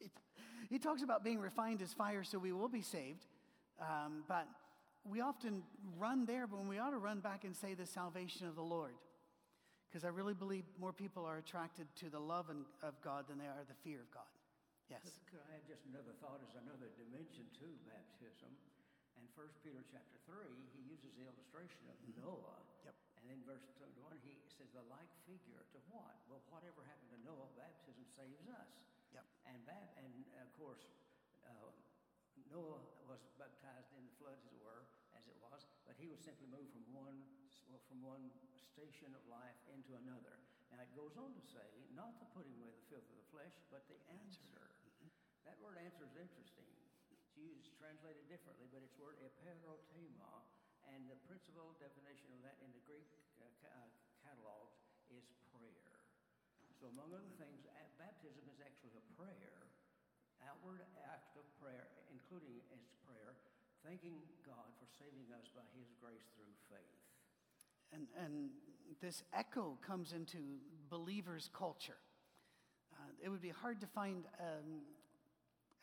he 0.70 0.78
talks 0.78 1.02
about 1.02 1.22
being 1.22 1.38
refined 1.38 1.82
as 1.82 1.92
fire 1.92 2.24
so 2.24 2.38
we 2.38 2.52
will 2.52 2.68
be 2.68 2.82
saved. 2.82 3.26
Um, 3.80 4.24
but 4.28 4.48
we 5.04 5.20
often 5.20 5.62
run 5.98 6.26
there, 6.26 6.46
but 6.46 6.58
when 6.58 6.68
we 6.68 6.78
ought 6.78 6.90
to 6.90 6.98
run 6.98 7.20
back 7.20 7.44
and 7.44 7.56
say 7.56 7.74
the 7.74 7.86
salvation 7.86 8.46
of 8.46 8.54
the 8.54 8.64
Lord. 8.64 8.94
Because 9.88 10.04
I 10.04 10.08
really 10.08 10.32
believe 10.32 10.64
more 10.80 10.92
people 10.92 11.28
are 11.28 11.36
attracted 11.36 11.84
to 12.00 12.08
the 12.08 12.20
love 12.20 12.48
of 12.80 12.94
God 13.04 13.28
than 13.28 13.36
they 13.36 13.44
are 13.44 13.64
the 13.68 13.76
fear 13.84 14.00
of 14.00 14.08
God. 14.08 14.30
Yes. 14.88 15.04
Could, 15.28 15.40
I 15.48 15.60
add 15.60 15.64
just 15.68 15.84
another 15.88 16.16
thought 16.20 16.40
as 16.40 16.56
another 16.56 16.88
dimension 16.96 17.44
to 17.60 17.68
baptism? 17.84 18.48
And 19.20 19.24
1 19.36 19.64
Peter 19.64 19.84
chapter 19.88 20.16
3, 20.24 20.48
he 20.72 20.80
uses 20.88 21.12
the 21.16 21.28
illustration 21.28 21.84
of 21.92 21.96
mm-hmm. 22.00 22.24
Noah. 22.24 22.60
Yep. 22.88 22.96
And 23.22 23.30
in 23.30 23.40
verse 23.46 23.62
21, 23.78 24.18
he 24.26 24.34
says, 24.50 24.66
the 24.74 24.82
like 24.90 25.10
figure 25.24 25.62
to 25.72 25.78
what? 25.94 26.18
Well, 26.26 26.42
whatever 26.50 26.82
happened 26.82 27.14
to 27.14 27.20
Noah, 27.22 27.46
baptism 27.54 28.02
saves 28.18 28.46
us. 28.50 28.70
Yep. 29.14 29.26
And, 29.46 29.62
bap- 29.62 29.94
and 30.02 30.10
of 30.42 30.50
course, 30.58 30.82
uh, 31.46 31.70
Noah 32.50 32.82
was 33.06 33.22
baptized 33.38 33.94
in 33.94 34.02
the 34.04 34.14
flood, 34.18 34.36
as 34.36 34.44
it 34.50 34.58
were, 34.60 34.82
as 35.14 35.24
it 35.28 35.38
was, 35.40 35.64
but 35.86 35.94
he 35.96 36.10
was 36.10 36.20
simply 36.20 36.48
moved 36.50 36.72
from 36.74 36.84
one, 36.92 37.16
well, 37.70 37.80
from 37.88 38.00
one 38.02 38.28
station 38.74 39.12
of 39.14 39.22
life 39.28 39.56
into 39.72 39.94
another. 39.96 40.36
Now 40.72 40.80
it 40.80 40.92
goes 40.96 41.16
on 41.20 41.32
to 41.36 41.44
say, 41.52 41.68
not 41.92 42.16
the 42.18 42.28
putting 42.32 42.56
away 42.56 42.72
the 42.72 42.86
filth 42.88 43.04
of 43.04 43.16
the 43.20 43.28
flesh, 43.28 43.52
but 43.68 43.84
the 43.92 44.00
answer. 44.16 44.56
Mm-hmm. 44.56 45.12
That 45.44 45.60
word 45.60 45.76
answer 45.76 46.08
is 46.08 46.16
interesting. 46.16 46.68
It's 47.12 47.28
used, 47.36 47.76
translated 47.76 48.24
differently, 48.32 48.68
but 48.72 48.80
it's 48.80 48.96
word 48.96 49.20
eperotema, 49.20 50.44
and 50.90 51.06
the 51.06 51.18
principal 51.28 51.76
definition 51.78 52.32
of 52.34 52.40
that 52.42 52.58
in 52.64 52.70
the 52.74 52.82
Greek 52.88 53.06
uh, 53.38 53.46
uh, 53.46 53.88
catalogs 54.24 54.82
is 55.12 55.24
prayer. 55.54 55.94
So 56.80 56.90
among 56.90 57.14
other 57.14 57.30
things, 57.38 57.62
baptism 58.00 58.42
is 58.50 58.58
actually 58.58 58.98
a 58.98 59.04
prayer 59.14 59.62
outward 60.48 60.82
act 61.06 61.38
of 61.38 61.46
prayer, 61.62 61.86
including 62.10 62.58
as 62.74 62.82
prayer, 63.06 63.38
thanking 63.86 64.18
God 64.42 64.70
for 64.78 64.86
saving 64.98 65.30
us 65.34 65.46
by 65.54 65.62
his 65.78 65.86
grace 66.02 66.26
through 66.34 66.50
faith. 66.66 66.98
And, 67.94 68.06
and 68.18 68.50
this 69.00 69.22
echo 69.32 69.78
comes 69.86 70.12
into 70.12 70.58
believers' 70.90 71.50
culture. 71.52 71.98
Uh, 72.94 73.10
it 73.22 73.28
would 73.28 73.42
be 73.42 73.50
hard 73.50 73.80
to 73.80 73.86
find 73.86 74.26
um, 74.40 74.82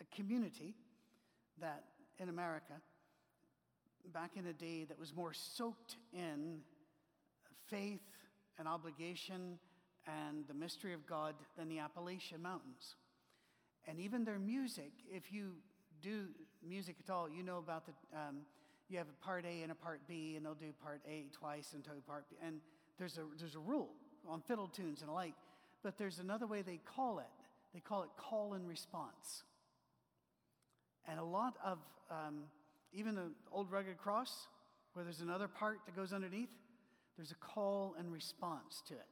a 0.01 0.15
community 0.15 0.75
that 1.59 1.83
in 2.19 2.29
America 2.29 2.73
back 4.09 4.31
in 4.35 4.47
a 4.47 4.53
day 4.53 4.85
that 4.85 4.99
was 4.99 5.13
more 5.15 5.33
soaked 5.33 5.97
in 6.13 6.59
faith 7.69 8.01
and 8.57 8.67
obligation 8.67 9.59
and 10.07 10.47
the 10.47 10.53
mystery 10.53 10.93
of 10.93 11.05
God 11.05 11.35
than 11.57 11.69
the 11.69 11.79
Appalachian 11.79 12.41
Mountains. 12.41 12.95
And 13.87 13.99
even 13.99 14.23
their 14.23 14.39
music, 14.39 14.91
if 15.09 15.31
you 15.31 15.53
do 16.01 16.25
music 16.67 16.95
at 17.05 17.11
all, 17.11 17.29
you 17.29 17.43
know 17.43 17.57
about 17.57 17.85
the, 17.85 17.93
um, 18.17 18.37
you 18.89 18.97
have 18.97 19.07
a 19.07 19.25
part 19.25 19.45
A 19.45 19.61
and 19.63 19.71
a 19.71 19.75
part 19.75 20.01
B, 20.07 20.33
and 20.35 20.45
they'll 20.45 20.55
do 20.55 20.73
part 20.83 21.01
A 21.07 21.25
twice 21.31 21.69
do 21.71 21.89
part 22.07 22.29
B. 22.29 22.37
And 22.45 22.59
there's 22.97 23.17
a, 23.17 23.21
there's 23.37 23.55
a 23.55 23.59
rule 23.59 23.89
on 24.27 24.41
fiddle 24.41 24.67
tunes 24.67 25.01
and 25.01 25.09
alike, 25.09 25.33
but 25.83 25.97
there's 25.97 26.19
another 26.19 26.47
way 26.47 26.61
they 26.61 26.79
call 26.95 27.19
it. 27.19 27.25
They 27.73 27.79
call 27.79 28.03
it 28.03 28.09
call 28.17 28.53
and 28.53 28.67
response. 28.67 29.43
And 31.07 31.19
a 31.19 31.23
lot 31.23 31.55
of, 31.63 31.77
um, 32.11 32.43
even 32.93 33.15
the 33.15 33.31
old 33.51 33.72
rugged 33.72 33.98
cross, 33.98 34.48
where 34.93 35.05
there's 35.05 35.22
another 35.22 35.48
part 35.48 35.79
that 35.86 35.96
goes 35.96 36.13
underneath, 36.13 36.50
there's 37.17 37.31
a 37.31 37.41
call 37.41 37.96
and 38.00 38.12
response 38.12 38.81
to 38.88 38.93
it. 38.96 39.10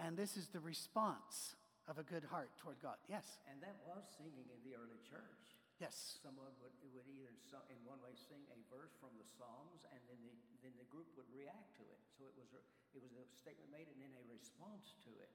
And 0.00 0.16
this 0.16 0.36
is 0.36 0.48
the 0.48 0.60
response 0.60 1.54
of 1.86 1.98
a 1.98 2.06
good 2.06 2.24
heart 2.24 2.50
toward 2.58 2.80
God. 2.82 2.96
Yes. 3.06 3.38
And 3.50 3.60
that 3.62 3.76
was 3.86 4.02
singing 4.18 4.48
in 4.50 4.60
the 4.64 4.74
early 4.74 4.98
church. 5.04 5.58
Yes. 5.78 6.22
Someone 6.22 6.54
would, 6.62 6.74
would 6.94 7.06
either, 7.10 7.30
in 7.70 7.78
one 7.82 7.98
way, 7.98 8.14
sing 8.14 8.42
a 8.54 8.58
verse 8.70 8.94
from 9.02 9.10
the 9.18 9.26
Psalms, 9.26 9.82
and 9.90 9.98
then 10.06 10.18
the, 10.22 10.34
then 10.62 10.74
the 10.78 10.86
group 10.88 11.10
would 11.18 11.26
react 11.34 11.74
to 11.78 11.84
it. 11.86 12.00
So 12.14 12.22
it 12.26 12.34
was, 12.38 12.54
a, 12.54 12.62
it 12.94 13.02
was 13.02 13.10
a 13.18 13.26
statement 13.34 13.70
made 13.74 13.90
and 13.90 13.98
then 13.98 14.14
a 14.14 14.24
response 14.30 14.94
to 15.06 15.12
it. 15.18 15.30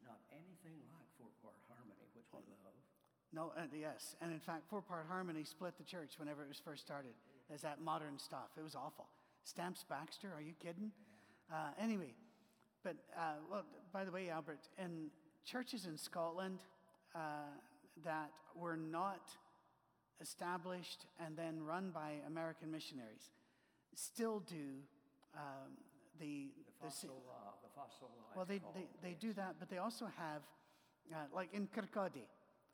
Not 0.00 0.18
anything 0.32 0.82
like 0.96 1.06
four 1.14 1.30
part 1.44 1.60
harmony, 1.70 2.08
which 2.16 2.26
we 2.34 2.42
love. 2.64 2.82
No, 3.32 3.52
uh, 3.56 3.62
yes. 3.78 4.16
And 4.20 4.32
in 4.32 4.40
fact, 4.40 4.68
four 4.68 4.82
part 4.82 5.06
harmony 5.08 5.44
split 5.44 5.76
the 5.78 5.84
church 5.84 6.18
whenever 6.18 6.42
it 6.42 6.48
was 6.48 6.60
first 6.64 6.82
started 6.82 7.12
as 7.52 7.62
that 7.62 7.80
modern 7.80 8.18
stuff. 8.18 8.50
It 8.58 8.62
was 8.62 8.74
awful. 8.74 9.06
Stamps 9.44 9.84
Baxter, 9.88 10.28
are 10.34 10.40
you 10.40 10.52
kidding? 10.62 10.92
Uh, 11.52 11.70
anyway, 11.80 12.14
but, 12.84 12.96
uh, 13.16 13.34
well, 13.50 13.64
by 13.92 14.04
the 14.04 14.10
way, 14.10 14.28
Albert, 14.28 14.68
in 14.78 15.08
churches 15.44 15.86
in 15.86 15.96
Scotland 15.96 16.58
uh, 17.14 17.18
that 18.04 18.30
were 18.54 18.76
not 18.76 19.22
established 20.20 21.06
and 21.24 21.36
then 21.36 21.62
run 21.62 21.90
by 21.90 22.12
American 22.26 22.70
missionaries 22.70 23.30
still 23.94 24.40
do 24.40 24.80
um, 25.34 25.72
the, 26.18 26.48
the 26.66 26.72
fossil 26.80 27.22
the. 27.26 27.68
The 27.68 27.74
fossil. 27.74 28.10
Well, 28.34 28.44
they, 28.44 28.60
they, 28.74 28.86
they 29.02 29.16
do 29.18 29.32
that, 29.34 29.56
but 29.58 29.68
they 29.68 29.78
also 29.78 30.06
have, 30.16 30.42
uh, 31.12 31.16
like 31.34 31.52
in 31.52 31.68
Kirkcaldy, 31.68 32.24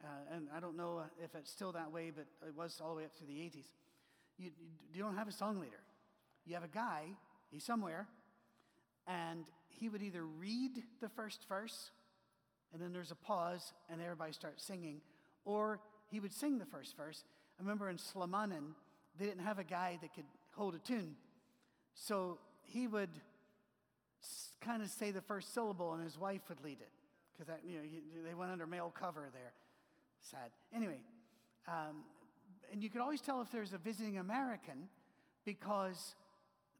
uh, 0.04 0.34
and 0.34 0.48
I 0.54 0.60
don't 0.60 0.76
know 0.76 1.02
if 1.22 1.34
it's 1.34 1.50
still 1.50 1.72
that 1.72 1.92
way, 1.92 2.12
but 2.14 2.26
it 2.46 2.54
was 2.56 2.80
all 2.82 2.90
the 2.90 2.96
way 2.98 3.04
up 3.04 3.16
through 3.16 3.28
the 3.28 3.40
80s. 3.40 3.66
You, 4.38 4.50
you 4.94 5.02
don't 5.02 5.16
have 5.16 5.28
a 5.28 5.32
song 5.32 5.58
leader. 5.58 5.80
You 6.46 6.54
have 6.54 6.64
a 6.64 6.68
guy, 6.68 7.04
he's 7.50 7.64
somewhere, 7.64 8.06
and 9.06 9.44
he 9.68 9.88
would 9.88 10.02
either 10.02 10.24
read 10.24 10.82
the 11.00 11.08
first 11.08 11.46
verse 11.48 11.90
and 12.72 12.82
then 12.82 12.92
there's 12.92 13.10
a 13.10 13.16
pause, 13.16 13.72
and 13.88 14.00
everybody 14.00 14.32
starts 14.32 14.64
singing. 14.64 15.00
Or 15.44 15.80
he 16.10 16.20
would 16.20 16.32
sing 16.32 16.58
the 16.58 16.66
first 16.66 16.96
verse. 16.96 17.24
I 17.58 17.62
remember 17.62 17.88
in 17.88 17.96
Slamannan, 17.96 18.74
they 19.18 19.26
didn't 19.26 19.44
have 19.44 19.58
a 19.58 19.64
guy 19.64 19.98
that 20.02 20.14
could 20.14 20.26
hold 20.54 20.74
a 20.74 20.78
tune. 20.78 21.16
So 21.94 22.38
he 22.62 22.86
would 22.86 23.10
kind 24.60 24.82
of 24.82 24.90
say 24.90 25.10
the 25.10 25.22
first 25.22 25.54
syllable, 25.54 25.94
and 25.94 26.04
his 26.04 26.18
wife 26.18 26.42
would 26.48 26.62
lead 26.62 26.80
it. 26.80 26.90
Because 27.36 27.54
you 27.66 27.78
know, 27.78 27.82
they 28.26 28.34
went 28.34 28.50
under 28.52 28.66
male 28.66 28.92
cover 28.98 29.28
there. 29.32 29.52
Sad. 30.20 30.50
Anyway, 30.74 31.00
um, 31.66 32.04
and 32.72 32.82
you 32.82 32.90
could 32.90 33.00
always 33.00 33.20
tell 33.20 33.40
if 33.40 33.50
there's 33.50 33.72
a 33.72 33.78
visiting 33.78 34.18
American 34.18 34.88
because 35.44 36.14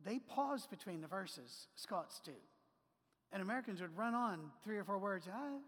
they 0.05 0.19
pause 0.19 0.67
between 0.67 1.01
the 1.01 1.07
verses, 1.09 1.69
Scots 1.75 2.21
do. 2.25 2.33
And 3.33 3.43
Americans 3.43 3.81
would 3.81 3.97
run 3.97 4.15
on 4.15 4.51
three 4.65 4.77
or 4.77 4.85
four 4.85 4.99
words, 4.99 5.27
ah, 5.33 5.59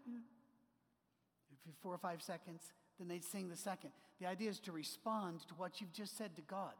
four 1.81 1.93
or 1.93 1.97
five 1.97 2.21
seconds, 2.21 2.71
then 2.97 3.07
they'd 3.07 3.23
sing 3.23 3.49
the 3.49 3.55
second. 3.55 3.91
The 4.19 4.27
idea 4.27 4.49
is 4.49 4.59
to 4.61 4.71
respond 4.71 5.41
to 5.47 5.55
what 5.55 5.81
you've 5.81 5.93
just 5.93 6.17
said 6.17 6.35
to 6.35 6.41
God, 6.41 6.73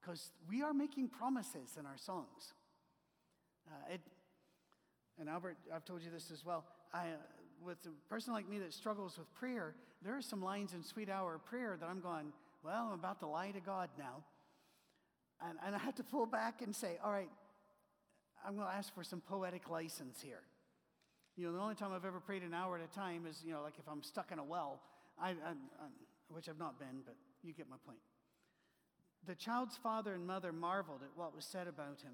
because 0.00 0.30
we 0.48 0.62
are 0.62 0.72
making 0.72 1.08
promises 1.08 1.76
in 1.78 1.86
our 1.86 1.98
songs. 1.98 2.54
Uh, 3.68 3.94
it, 3.94 4.00
and 5.20 5.28
Albert, 5.28 5.56
I've 5.74 5.84
told 5.84 6.02
you 6.02 6.10
this 6.10 6.30
as 6.32 6.44
well. 6.44 6.64
I, 6.92 7.06
with 7.64 7.78
a 7.86 8.08
person 8.08 8.32
like 8.32 8.48
me 8.48 8.58
that 8.58 8.72
struggles 8.72 9.18
with 9.18 9.32
prayer, 9.34 9.74
there 10.04 10.16
are 10.16 10.22
some 10.22 10.42
lines 10.42 10.72
in 10.74 10.82
Sweet 10.82 11.08
Hour 11.08 11.36
of 11.36 11.44
Prayer 11.44 11.76
that 11.78 11.86
I'm 11.86 12.00
going, 12.00 12.32
well, 12.64 12.88
I'm 12.92 12.98
about 12.98 13.20
to 13.20 13.26
lie 13.26 13.50
to 13.50 13.60
God 13.60 13.88
now. 13.98 14.24
And, 15.46 15.58
and 15.64 15.74
I 15.74 15.78
have 15.78 15.94
to 15.96 16.04
pull 16.04 16.26
back 16.26 16.62
and 16.62 16.74
say, 16.74 16.98
all 17.04 17.10
right, 17.10 17.30
I'm 18.46 18.56
going 18.56 18.66
to 18.66 18.74
ask 18.74 18.94
for 18.94 19.04
some 19.04 19.20
poetic 19.20 19.70
license 19.70 20.20
here. 20.20 20.42
You 21.36 21.46
know, 21.46 21.52
the 21.52 21.60
only 21.60 21.74
time 21.74 21.92
I've 21.94 22.04
ever 22.04 22.20
prayed 22.20 22.42
an 22.42 22.54
hour 22.54 22.78
at 22.78 22.84
a 22.84 22.94
time 22.94 23.26
is, 23.28 23.42
you 23.44 23.52
know, 23.52 23.62
like 23.62 23.74
if 23.78 23.88
I'm 23.88 24.02
stuck 24.02 24.32
in 24.32 24.38
a 24.38 24.44
well, 24.44 24.80
I, 25.20 25.30
I, 25.30 25.32
I, 25.32 25.86
which 26.28 26.48
I've 26.48 26.58
not 26.58 26.78
been, 26.78 27.02
but 27.04 27.14
you 27.42 27.52
get 27.52 27.68
my 27.68 27.76
point. 27.86 27.98
The 29.26 29.34
child's 29.34 29.76
father 29.76 30.14
and 30.14 30.26
mother 30.26 30.52
marveled 30.52 31.00
at 31.02 31.10
what 31.16 31.34
was 31.34 31.44
said 31.44 31.68
about 31.68 32.00
him. 32.02 32.12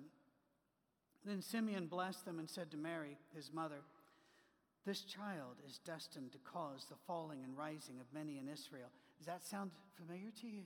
Then 1.25 1.43
Simeon 1.43 1.87
blessed 1.87 2.25
them 2.25 2.39
and 2.39 2.49
said 2.49 2.71
to 2.71 2.77
Mary, 2.77 3.17
his 3.35 3.51
mother, 3.53 3.81
This 4.87 5.03
child 5.03 5.57
is 5.67 5.79
destined 5.85 6.33
to 6.33 6.39
cause 6.39 6.87
the 6.89 6.97
falling 7.07 7.45
and 7.45 7.57
rising 7.57 8.01
of 8.01 8.07
many 8.15 8.39
in 8.39 8.49
Israel. 8.49 8.89
Does 9.19 9.27
that 9.27 9.45
sound 9.45 9.71
familiar 9.97 10.31
to 10.41 10.47
you? 10.47 10.63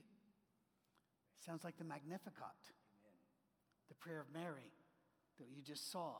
Sounds 1.45 1.63
like 1.63 1.77
the 1.77 1.83
Magnificat, 1.83 2.31
Amen. 2.39 3.19
the 3.89 3.95
prayer 3.95 4.21
of 4.21 4.33
Mary 4.33 4.71
that 5.39 5.47
you 5.53 5.61
just 5.61 5.91
saw. 5.91 6.13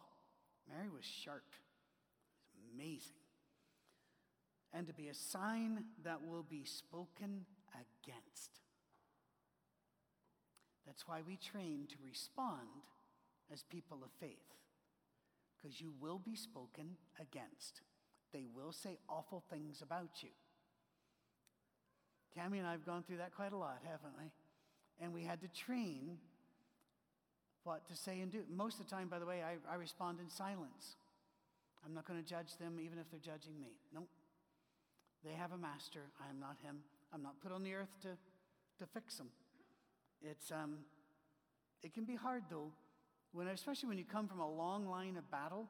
Mary 0.67 0.89
was 0.89 1.05
sharp, 1.05 1.45
it 1.53 2.57
was 2.57 2.65
amazing. 2.73 3.21
And 4.73 4.87
to 4.87 4.93
be 4.93 5.07
a 5.07 5.13
sign 5.13 5.85
that 6.03 6.25
will 6.25 6.43
be 6.43 6.63
spoken 6.65 7.45
against. 7.73 8.61
That's 10.85 11.07
why 11.07 11.21
we 11.25 11.37
train 11.37 11.87
to 11.89 11.95
respond 12.03 12.83
as 13.51 13.63
people 13.63 13.99
of 14.03 14.11
faith, 14.19 14.57
because 15.63 15.79
you 15.79 15.93
will 15.99 16.19
be 16.19 16.35
spoken 16.35 16.97
against. 17.19 17.81
They 18.33 18.43
will 18.53 18.73
say 18.73 18.97
awful 19.07 19.43
things 19.49 19.81
about 19.81 20.21
you. 20.21 20.29
Tammy 22.35 22.57
and 22.57 22.67
I 22.67 22.71
have 22.71 22.85
gone 22.85 23.03
through 23.03 23.17
that 23.17 23.35
quite 23.35 23.53
a 23.53 23.57
lot, 23.57 23.79
haven't 23.83 24.13
we? 24.17 24.31
And 24.99 25.13
we 25.13 25.23
had 25.23 25.41
to 25.41 25.47
train 25.47 26.17
what 27.63 27.87
to 27.87 27.95
say 27.95 28.19
and 28.19 28.31
do. 28.31 28.43
Most 28.49 28.79
of 28.79 28.89
the 28.89 28.95
time, 28.95 29.07
by 29.07 29.19
the 29.19 29.25
way, 29.25 29.41
I, 29.41 29.55
I 29.71 29.75
respond 29.75 30.19
in 30.19 30.29
silence. 30.29 30.95
I'm 31.85 31.93
not 31.93 32.07
going 32.07 32.21
to 32.21 32.27
judge 32.27 32.57
them 32.59 32.79
even 32.83 32.97
if 32.97 33.09
they're 33.09 33.19
judging 33.19 33.59
me. 33.59 33.77
No. 33.93 34.01
Nope. 34.01 34.09
They 35.23 35.33
have 35.33 35.53
a 35.53 35.57
master. 35.57 36.01
I 36.19 36.29
am 36.29 36.39
not 36.39 36.57
him. 36.61 36.79
I'm 37.13 37.23
not 37.23 37.39
put 37.41 37.53
on 37.53 37.63
the 37.63 37.73
earth 37.73 37.95
to, 38.01 38.09
to 38.79 38.91
fix 38.91 39.15
them. 39.15 39.29
It's, 40.21 40.51
um, 40.51 40.79
it 41.81 41.93
can 41.93 42.03
be 42.03 42.15
hard, 42.15 42.43
though, 42.49 42.71
when, 43.33 43.47
especially 43.47 43.89
when 43.89 43.97
you 43.97 44.05
come 44.05 44.27
from 44.27 44.39
a 44.39 44.49
long 44.49 44.87
line 44.87 45.17
of 45.17 45.29
battle. 45.29 45.67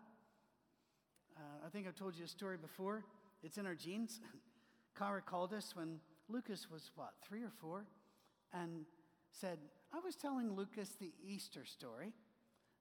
Uh, 1.36 1.65
I 1.65 1.70
think 1.70 1.88
I've 1.88 1.96
told 1.96 2.15
you 2.15 2.25
a 2.25 2.27
story 2.27 2.58
before. 2.58 3.03
It's 3.41 3.58
in 3.58 3.65
our 3.65 3.75
genes. 3.75 4.20
Kara 4.98 5.22
called 5.22 5.53
us 5.53 5.75
when 5.75 6.00
Lucas 6.29 6.70
was, 6.70 6.91
what, 6.96 7.13
three 7.27 7.41
or 7.41 7.51
four? 7.60 7.86
And 8.53 8.86
said, 9.32 9.58
I 9.93 10.00
was 10.00 10.15
telling 10.15 10.55
Lucas 10.55 10.89
the 11.00 11.12
Easter 11.25 11.65
story, 11.65 12.13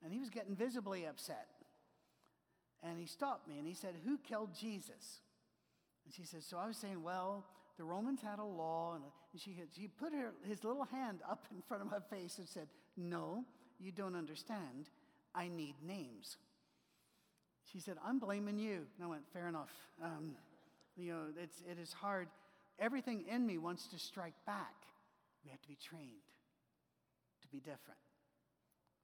and 0.04 0.12
he 0.12 0.18
was 0.18 0.28
getting 0.28 0.54
visibly 0.54 1.06
upset. 1.06 1.48
And 2.82 2.98
he 2.98 3.06
stopped 3.06 3.48
me 3.48 3.58
and 3.58 3.66
he 3.66 3.74
said, 3.74 3.94
Who 4.04 4.18
killed 4.18 4.50
Jesus? 4.58 5.20
And 6.04 6.12
she 6.12 6.24
said, 6.24 6.42
So 6.42 6.58
I 6.58 6.66
was 6.66 6.76
saying, 6.76 7.00
Well, 7.00 7.44
the 7.78 7.84
Romans 7.84 8.20
had 8.20 8.40
a 8.40 8.44
law. 8.44 8.94
And 8.94 9.04
she, 9.40 9.52
had, 9.52 9.68
she 9.74 9.86
put 9.86 10.12
her, 10.12 10.32
his 10.48 10.64
little 10.64 10.84
hand 10.84 11.20
up 11.30 11.46
in 11.54 11.62
front 11.62 11.82
of 11.82 11.90
my 11.90 12.00
face 12.10 12.38
and 12.38 12.48
said, 12.48 12.66
No, 12.96 13.44
you 13.82 13.92
don't 13.92 14.16
understand. 14.16 14.88
I 15.34 15.48
need 15.48 15.74
names. 15.86 16.36
She 17.72 17.80
said, 17.80 17.96
I'm 18.04 18.18
blaming 18.18 18.58
you. 18.58 18.86
And 18.96 19.04
I 19.04 19.06
went, 19.06 19.22
Fair 19.32 19.48
enough. 19.48 19.72
Um, 20.02 20.32
you 20.96 21.12
know, 21.12 21.22
it's, 21.42 21.62
it 21.70 21.78
is 21.80 21.92
hard. 21.92 22.28
Everything 22.78 23.24
in 23.30 23.46
me 23.46 23.58
wants 23.58 23.86
to 23.88 23.98
strike 23.98 24.34
back. 24.46 24.74
We 25.44 25.50
have 25.50 25.60
to 25.62 25.68
be 25.68 25.78
trained 25.82 26.08
to 27.42 27.48
be 27.48 27.58
different. 27.58 28.00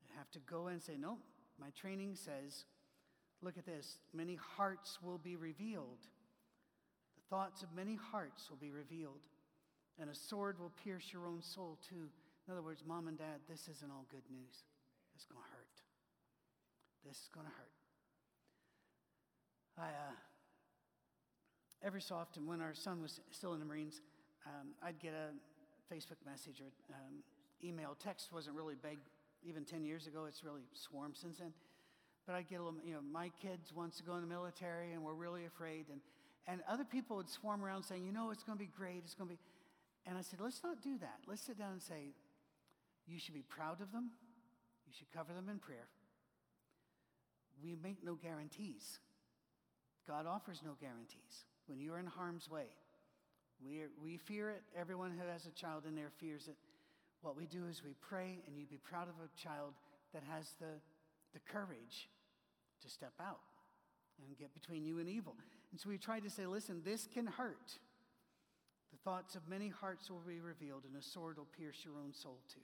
We 0.03 0.09
have 0.17 0.31
to 0.33 0.39
go 0.41 0.69
and 0.69 0.83
say, 0.83 0.97
No, 0.99 1.19
my 1.61 1.71
training 1.71 2.15
says, 2.15 2.65
look 3.43 3.59
at 3.59 3.67
this. 3.67 3.99
Many 4.15 4.39
hearts 4.57 4.99
will 5.03 5.19
be 5.19 5.37
revealed. 5.37 5.99
The 7.17 7.37
thoughts 7.37 7.63
of 7.63 7.69
many 7.75 7.97
hearts 8.11 8.49
will 8.49 8.57
be 8.57 8.71
revealed. 8.71 9.21
And 10.01 10.09
a 10.09 10.15
sword 10.15 10.59
will 10.61 10.73
pierce 10.85 11.13
your 11.13 11.27
own 11.27 11.43
soul, 11.43 11.79
too. 11.89 12.09
In 12.49 12.53
other 12.53 12.63
words, 12.63 12.83
mom 12.87 13.09
and 13.09 13.19
dad, 13.19 13.45
this 13.47 13.69
isn't 13.69 13.91
all 13.93 14.07
good 14.11 14.25
news. 14.31 14.65
It's 15.15 15.27
going 15.27 15.45
to 15.45 15.51
hurt. 15.53 15.77
This 17.05 17.17
is 17.19 17.29
going 17.29 17.45
to 17.45 17.53
hurt. 17.53 17.77
I, 19.77 19.89
uh, 19.89 20.17
every 21.85 22.01
so 22.01 22.15
often, 22.15 22.47
when 22.47 22.63
our 22.63 22.73
son 22.73 23.03
was 23.03 23.21
still 23.33 23.53
in 23.53 23.61
the 23.61 23.67
Marines, 23.67 24.01
um, 24.47 24.69
I'd 24.83 24.99
get 24.99 25.13
a 25.13 25.37
Facebook 25.93 26.17
message 26.25 26.63
or 26.63 26.73
um, 26.95 27.21
email. 27.63 27.95
Text 28.03 28.33
wasn't 28.33 28.57
really 28.57 28.77
big 28.81 28.97
even 29.47 29.67
10 29.67 29.85
years 29.85 30.07
ago. 30.07 30.25
It's 30.27 30.43
really 30.43 30.65
swarmed 30.73 31.19
since 31.19 31.37
then. 31.37 31.53
But 32.27 32.35
I'd 32.35 32.49
get 32.49 32.61
a 32.61 32.65
little, 32.65 32.81
you 32.83 32.95
know, 32.95 33.03
my 33.13 33.31
kids 33.43 33.75
wants 33.77 33.99
to 33.99 34.05
go 34.05 34.15
in 34.15 34.23
the 34.23 34.27
military 34.27 34.93
and 34.95 35.05
we're 35.05 35.13
really 35.13 35.45
afraid. 35.45 35.85
And, 35.93 36.01
and 36.47 36.63
other 36.67 36.85
people 36.85 37.19
would 37.19 37.29
swarm 37.29 37.63
around 37.63 37.83
saying, 37.83 38.07
you 38.07 38.13
know, 38.13 38.31
it's 38.31 38.43
going 38.43 38.57
to 38.57 38.65
be 38.65 38.71
great. 38.75 39.03
It's 39.05 39.15
going 39.15 39.29
to 39.29 39.35
be. 39.35 39.41
And 40.07 40.17
I 40.17 40.23
said, 40.23 40.41
let's 40.41 40.63
not 40.65 40.81
do 40.83 40.97
that. 40.99 41.21
Let's 41.27 41.43
sit 41.43 41.59
down 41.59 41.73
and 41.73 41.83
say, 41.83 42.15
you 43.09 43.19
should 43.19 43.35
be 43.35 43.43
proud 43.43 43.81
of 43.81 43.93
them. 43.93 44.11
You 44.87 44.93
should 44.97 45.11
cover 45.13 45.33
them 45.33 45.49
in 45.49 45.59
prayer. 45.59 45.89
We 47.63 47.75
make 47.83 48.05
no 48.05 48.15
guarantees. 48.15 48.99
God 50.07 50.27
offers 50.27 50.61
no 50.65 50.73
guarantees. 50.81 51.45
When 51.67 51.81
you 51.81 51.93
are 51.93 51.99
in 51.99 52.07
harm's 52.07 52.49
way, 52.49 52.69
we, 53.65 53.83
we 54.03 54.17
fear 54.17 54.51
it. 54.51 54.63
Everyone 54.79 55.11
who 55.11 55.27
has 55.31 55.47
a 55.47 55.51
child 55.51 55.85
in 55.87 55.95
there 55.95 56.11
fears 56.19 56.49
it. 56.49 56.57
What 57.21 57.37
we 57.37 57.47
do 57.47 57.67
is 57.69 57.83
we 57.83 57.95
pray, 58.01 58.39
and 58.47 58.57
you'd 58.57 58.71
be 58.71 58.79
proud 58.79 59.09
of 59.09 59.15
a 59.23 59.43
child 59.43 59.75
that 60.15 60.23
has 60.33 60.55
the, 60.61 60.81
the 61.35 61.41
courage 61.53 62.09
to 62.83 62.89
step 62.89 63.13
out 63.21 63.41
and 64.25 64.39
get 64.39 64.55
between 64.55 64.85
you 64.85 65.01
and 65.01 65.09
evil. 65.09 65.35
And 65.73 65.81
so 65.81 65.89
we 65.89 65.99
try 65.99 66.21
to 66.21 66.31
say, 66.31 66.47
listen, 66.47 66.83
this 66.85 67.09
can 67.13 67.27
hurt. 67.27 67.79
The 68.93 68.99
thoughts 69.05 69.35
of 69.35 69.43
many 69.49 69.69
hearts 69.69 70.09
will 70.11 70.23
be 70.27 70.41
revealed, 70.41 70.85
and 70.87 70.97
a 70.97 71.03
sword 71.03 71.37
will 71.37 71.49
pierce 71.59 71.77
your 71.85 71.95
own 71.95 72.15
soul 72.15 72.39
too. 72.53 72.61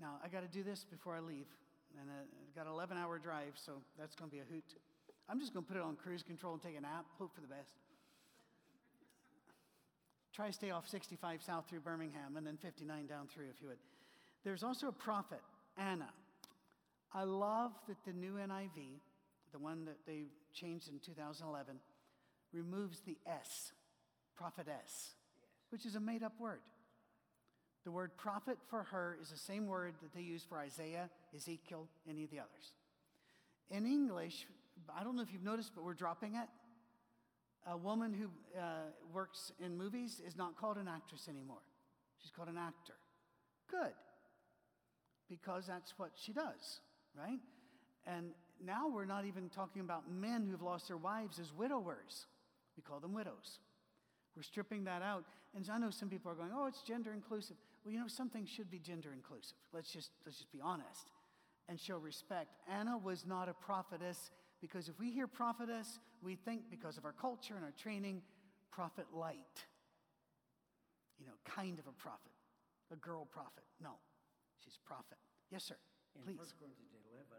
Now, 0.00 0.18
I 0.24 0.28
got 0.28 0.42
to 0.42 0.48
do 0.48 0.62
this 0.62 0.84
before 0.84 1.16
I 1.16 1.20
leave. 1.20 1.46
And 2.00 2.10
uh, 2.10 2.12
I've 2.12 2.54
got 2.54 2.66
an 2.66 2.72
11 2.72 2.96
hour 2.98 3.18
drive, 3.18 3.54
so 3.54 3.72
that's 3.98 4.14
going 4.14 4.30
to 4.30 4.34
be 4.34 4.40
a 4.40 4.44
hoot. 4.52 4.64
I'm 5.28 5.40
just 5.40 5.52
going 5.52 5.64
to 5.64 5.68
put 5.68 5.78
it 5.78 5.82
on 5.82 5.96
cruise 5.96 6.22
control 6.22 6.52
and 6.52 6.62
take 6.62 6.76
a 6.76 6.80
nap, 6.80 7.06
hope 7.18 7.34
for 7.34 7.40
the 7.40 7.46
best. 7.46 7.72
Try 10.34 10.48
to 10.48 10.52
stay 10.52 10.70
off 10.70 10.86
65 10.88 11.42
south 11.42 11.64
through 11.68 11.80
Birmingham 11.80 12.36
and 12.36 12.46
then 12.46 12.58
59 12.58 13.06
down 13.06 13.26
through 13.26 13.46
if 13.50 13.62
you 13.62 13.68
would. 13.68 13.78
There's 14.44 14.62
also 14.62 14.88
a 14.88 14.92
prophet, 14.92 15.40
Anna. 15.78 16.10
I 17.14 17.24
love 17.24 17.72
that 17.88 17.96
the 18.04 18.12
new 18.12 18.34
NIV, 18.34 19.00
the 19.52 19.58
one 19.58 19.86
that 19.86 19.96
they 20.06 20.24
changed 20.52 20.90
in 20.90 20.98
2011, 20.98 21.76
removes 22.52 23.00
the 23.00 23.16
S, 23.26 23.72
prophetess, 24.36 25.14
which 25.70 25.86
is 25.86 25.94
a 25.94 26.00
made 26.00 26.22
up 26.22 26.38
word. 26.38 26.60
The 27.86 27.92
word 27.92 28.10
prophet 28.18 28.58
for 28.68 28.82
her 28.82 29.16
is 29.22 29.30
the 29.30 29.38
same 29.38 29.66
word 29.66 29.94
that 30.02 30.12
they 30.12 30.20
use 30.20 30.44
for 30.46 30.58
Isaiah, 30.58 31.08
Ezekiel, 31.34 31.86
any 32.10 32.24
of 32.24 32.30
the 32.30 32.40
others. 32.40 32.72
In 33.70 33.86
English, 33.86 34.44
I 34.94 35.04
don't 35.04 35.16
know 35.16 35.22
if 35.22 35.32
you've 35.32 35.44
noticed, 35.44 35.70
but 35.74 35.84
we're 35.84 35.94
dropping 35.94 36.34
it 36.34 36.48
a 37.66 37.76
woman 37.76 38.14
who 38.14 38.26
uh, 38.58 38.62
works 39.12 39.52
in 39.64 39.76
movies 39.76 40.20
is 40.26 40.36
not 40.36 40.56
called 40.56 40.76
an 40.76 40.88
actress 40.88 41.28
anymore. 41.28 41.62
She's 42.22 42.30
called 42.30 42.48
an 42.48 42.58
actor. 42.58 42.94
Good. 43.70 43.92
Because 45.28 45.66
that's 45.66 45.92
what 45.96 46.10
she 46.14 46.32
does, 46.32 46.80
right? 47.18 47.40
And 48.06 48.30
now 48.64 48.88
we're 48.88 49.04
not 49.04 49.24
even 49.24 49.48
talking 49.48 49.82
about 49.82 50.10
men 50.10 50.46
who've 50.48 50.62
lost 50.62 50.86
their 50.86 50.96
wives 50.96 51.40
as 51.40 51.52
widowers. 51.52 52.26
We 52.76 52.82
call 52.82 53.00
them 53.00 53.12
widows. 53.12 53.58
We're 54.36 54.42
stripping 54.42 54.84
that 54.84 55.02
out. 55.02 55.24
And 55.54 55.68
I 55.72 55.78
know 55.78 55.90
some 55.90 56.08
people 56.08 56.30
are 56.30 56.34
going, 56.34 56.50
oh, 56.54 56.66
it's 56.66 56.82
gender 56.82 57.12
inclusive. 57.12 57.56
Well, 57.86 57.94
you 57.94 58.02
know, 58.02 58.10
something 58.10 58.42
should 58.50 58.66
be 58.66 58.82
gender 58.82 59.14
inclusive. 59.14 59.62
Let's 59.70 59.94
just, 59.94 60.10
let's 60.26 60.42
just 60.42 60.50
be 60.50 60.58
honest 60.58 61.14
and 61.70 61.78
show 61.78 62.02
respect. 62.02 62.58
Anna 62.66 62.98
was 62.98 63.22
not 63.22 63.46
a 63.46 63.54
prophetess 63.54 64.34
because 64.58 64.90
if 64.90 64.98
we 64.98 65.14
hear 65.14 65.30
prophetess, 65.30 66.02
we 66.18 66.34
think 66.34 66.66
because 66.66 66.98
of 66.98 67.06
our 67.06 67.14
culture 67.14 67.54
and 67.54 67.62
our 67.62 67.70
training, 67.78 68.26
prophet 68.74 69.06
light. 69.14 69.70
You 71.22 71.30
know, 71.30 71.38
kind 71.46 71.78
of 71.78 71.86
a 71.86 71.94
prophet, 71.94 72.34
a 72.90 72.98
girl 72.98 73.22
prophet. 73.22 73.62
No, 73.78 74.02
she's 74.58 74.82
a 74.82 74.82
prophet. 74.82 75.22
Yes, 75.54 75.62
sir. 75.62 75.78
In 76.18 76.26
Please. 76.26 76.42
1 76.42 76.58
Corinthians 76.58 76.90
11, 76.90 77.38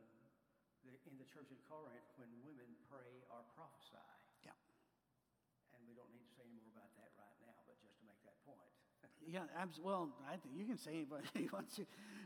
the, 0.88 0.96
in 1.12 1.20
the 1.20 1.28
church 1.28 1.52
at 1.52 1.60
Corinth 1.68 2.08
when 2.16 2.32
women 2.48 2.72
pray 2.88 3.20
or 3.36 3.44
prophesy. 3.52 4.00
Yeah. 4.48 4.56
And 5.76 5.84
we 5.84 5.92
don't 5.92 6.08
need 6.16 6.24
to 6.24 6.32
say 6.40 6.48
any 6.48 6.64
more 6.64 6.80
about 6.80 6.96
that 6.96 7.12
right 7.20 7.36
now, 7.44 7.60
but 7.68 7.76
just 7.84 8.00
to 8.00 8.08
make 8.08 8.24
that 8.24 8.40
point. 8.48 8.64
Yeah, 9.30 9.42
abs- 9.60 9.80
well, 9.84 10.10
I 10.26 10.38
think 10.38 10.56
you 10.58 10.66
can 10.66 10.78
say 10.78 11.06
but 11.10 11.22
you 11.42 11.50
want 11.52 11.74
to. 11.76 11.82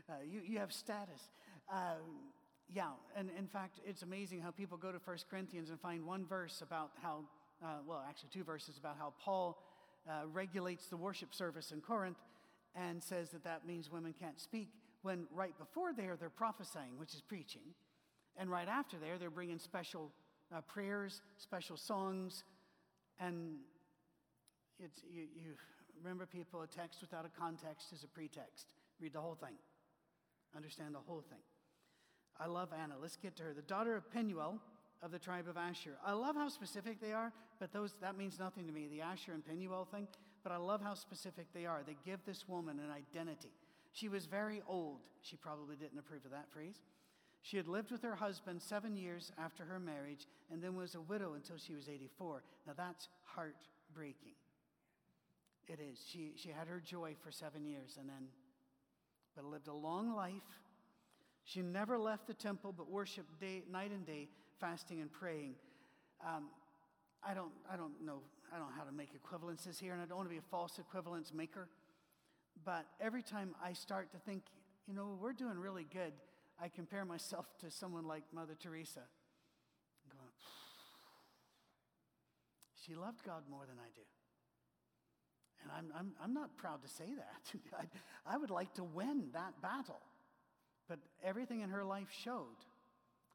Uh, 0.08 0.14
you, 0.24 0.40
you 0.46 0.58
have 0.58 0.72
status. 0.72 1.30
Um, 1.72 2.30
yeah, 2.72 2.90
and 3.16 3.28
in 3.36 3.46
fact, 3.46 3.80
it's 3.84 4.02
amazing 4.02 4.40
how 4.40 4.50
people 4.50 4.78
go 4.78 4.92
to 4.92 4.98
1 5.04 5.16
Corinthians 5.30 5.70
and 5.70 5.80
find 5.80 6.06
one 6.06 6.24
verse 6.24 6.62
about 6.62 6.92
how, 7.02 7.24
uh, 7.62 7.78
well, 7.86 8.02
actually, 8.08 8.30
two 8.32 8.44
verses 8.44 8.78
about 8.78 8.96
how 8.98 9.12
Paul 9.22 9.58
uh, 10.08 10.26
regulates 10.32 10.86
the 10.86 10.96
worship 10.96 11.34
service 11.34 11.72
in 11.72 11.80
Corinth 11.80 12.18
and 12.74 13.02
says 13.02 13.30
that 13.30 13.44
that 13.44 13.66
means 13.66 13.90
women 13.90 14.14
can't 14.18 14.40
speak, 14.40 14.68
when 15.02 15.26
right 15.34 15.56
before 15.58 15.92
there, 15.92 16.16
they're 16.16 16.30
prophesying, 16.30 16.96
which 16.96 17.14
is 17.14 17.20
preaching. 17.20 17.74
And 18.38 18.50
right 18.50 18.68
after 18.68 18.96
there, 18.96 19.18
they're 19.18 19.30
bringing 19.30 19.58
special 19.58 20.10
uh, 20.54 20.62
prayers, 20.62 21.20
special 21.36 21.76
songs, 21.76 22.44
and 23.20 23.56
it's, 24.78 25.02
you, 25.12 25.22
you 25.34 25.52
remember 26.02 26.26
people, 26.26 26.62
a 26.62 26.66
text 26.66 27.00
without 27.00 27.24
a 27.24 27.40
context 27.40 27.92
is 27.92 28.04
a 28.04 28.08
pretext. 28.08 28.74
Read 29.00 29.12
the 29.12 29.20
whole 29.20 29.34
thing, 29.34 29.54
understand 30.54 30.94
the 30.94 31.00
whole 31.06 31.22
thing. 31.28 31.40
I 32.40 32.46
love 32.46 32.70
Anna. 32.72 32.94
Let's 33.00 33.16
get 33.16 33.36
to 33.36 33.42
her. 33.44 33.52
The 33.52 33.62
daughter 33.62 33.94
of 33.94 34.10
Penuel 34.12 34.58
of 35.02 35.10
the 35.10 35.18
tribe 35.18 35.48
of 35.48 35.56
Asher. 35.56 35.96
I 36.04 36.12
love 36.12 36.36
how 36.36 36.48
specific 36.48 37.00
they 37.00 37.12
are, 37.12 37.32
but 37.58 37.72
those, 37.72 37.94
that 38.00 38.16
means 38.16 38.38
nothing 38.38 38.66
to 38.66 38.72
me, 38.72 38.88
the 38.88 39.00
Asher 39.00 39.32
and 39.32 39.44
Penuel 39.44 39.84
thing. 39.84 40.06
But 40.42 40.52
I 40.52 40.56
love 40.56 40.80
how 40.80 40.94
specific 40.94 41.46
they 41.52 41.66
are. 41.66 41.82
They 41.86 41.96
give 42.04 42.20
this 42.24 42.48
woman 42.48 42.80
an 42.80 42.90
identity. 42.90 43.52
She 43.92 44.08
was 44.08 44.26
very 44.26 44.62
old. 44.66 45.00
She 45.20 45.36
probably 45.36 45.76
didn't 45.76 45.98
approve 45.98 46.24
of 46.24 46.30
that 46.30 46.50
phrase. 46.50 46.80
She 47.42 47.56
had 47.56 47.68
lived 47.68 47.90
with 47.90 48.02
her 48.02 48.14
husband 48.14 48.62
seven 48.62 48.96
years 48.96 49.32
after 49.38 49.64
her 49.64 49.80
marriage 49.80 50.26
and 50.50 50.62
then 50.62 50.76
was 50.76 50.94
a 50.94 51.00
widow 51.00 51.34
until 51.34 51.58
she 51.58 51.74
was 51.74 51.88
84. 51.88 52.42
Now 52.66 52.72
that's 52.76 53.08
heartbreaking. 53.24 54.34
It 55.72 55.80
is. 55.80 55.98
She, 56.06 56.32
she 56.36 56.50
had 56.50 56.68
her 56.68 56.80
joy 56.80 57.14
for 57.24 57.30
seven 57.30 57.64
years 57.64 57.96
and 57.98 58.06
then, 58.06 58.28
but 59.34 59.44
lived 59.44 59.68
a 59.68 59.72
long 59.72 60.14
life. 60.14 60.32
She 61.44 61.62
never 61.62 61.98
left 61.98 62.26
the 62.26 62.34
temple 62.34 62.74
but 62.76 62.90
worshiped 62.90 63.40
day, 63.40 63.62
night 63.70 63.90
and 63.90 64.04
day, 64.04 64.28
fasting 64.60 65.00
and 65.00 65.10
praying. 65.10 65.54
Um, 66.24 66.50
I, 67.26 67.32
don't, 67.32 67.52
I 67.72 67.76
don't 67.76 68.04
know 68.04 68.20
I 68.52 68.58
don't 68.58 68.68
know 68.68 68.74
how 68.76 68.84
to 68.84 68.92
make 68.92 69.10
equivalences 69.14 69.80
here, 69.80 69.94
and 69.94 70.02
I 70.02 70.04
don't 70.04 70.18
want 70.18 70.28
to 70.28 70.32
be 70.32 70.38
a 70.38 70.50
false 70.50 70.78
equivalence 70.78 71.32
maker. 71.32 71.68
But 72.66 72.84
every 73.00 73.22
time 73.22 73.54
I 73.64 73.72
start 73.72 74.12
to 74.12 74.18
think, 74.18 74.42
you 74.86 74.92
know, 74.92 75.16
we're 75.18 75.32
doing 75.32 75.58
really 75.58 75.86
good, 75.90 76.12
I 76.60 76.68
compare 76.68 77.06
myself 77.06 77.46
to 77.60 77.70
someone 77.70 78.06
like 78.06 78.24
Mother 78.30 78.54
Teresa. 78.60 79.00
I'm 79.00 80.18
going, 80.18 80.28
she 82.84 82.94
loved 82.94 83.24
God 83.24 83.44
more 83.50 83.64
than 83.66 83.78
I 83.78 83.88
do. 83.94 84.02
And 85.62 85.70
I'm, 85.76 85.92
I'm, 85.98 86.12
I'm 86.22 86.34
not 86.34 86.56
proud 86.56 86.82
to 86.82 86.88
say 86.88 87.08
that. 87.16 87.60
I, 87.78 88.34
I 88.34 88.38
would 88.38 88.50
like 88.50 88.74
to 88.74 88.84
win 88.84 89.28
that 89.32 89.60
battle. 89.62 90.00
But 90.88 90.98
everything 91.24 91.60
in 91.60 91.70
her 91.70 91.84
life 91.84 92.08
showed 92.24 92.58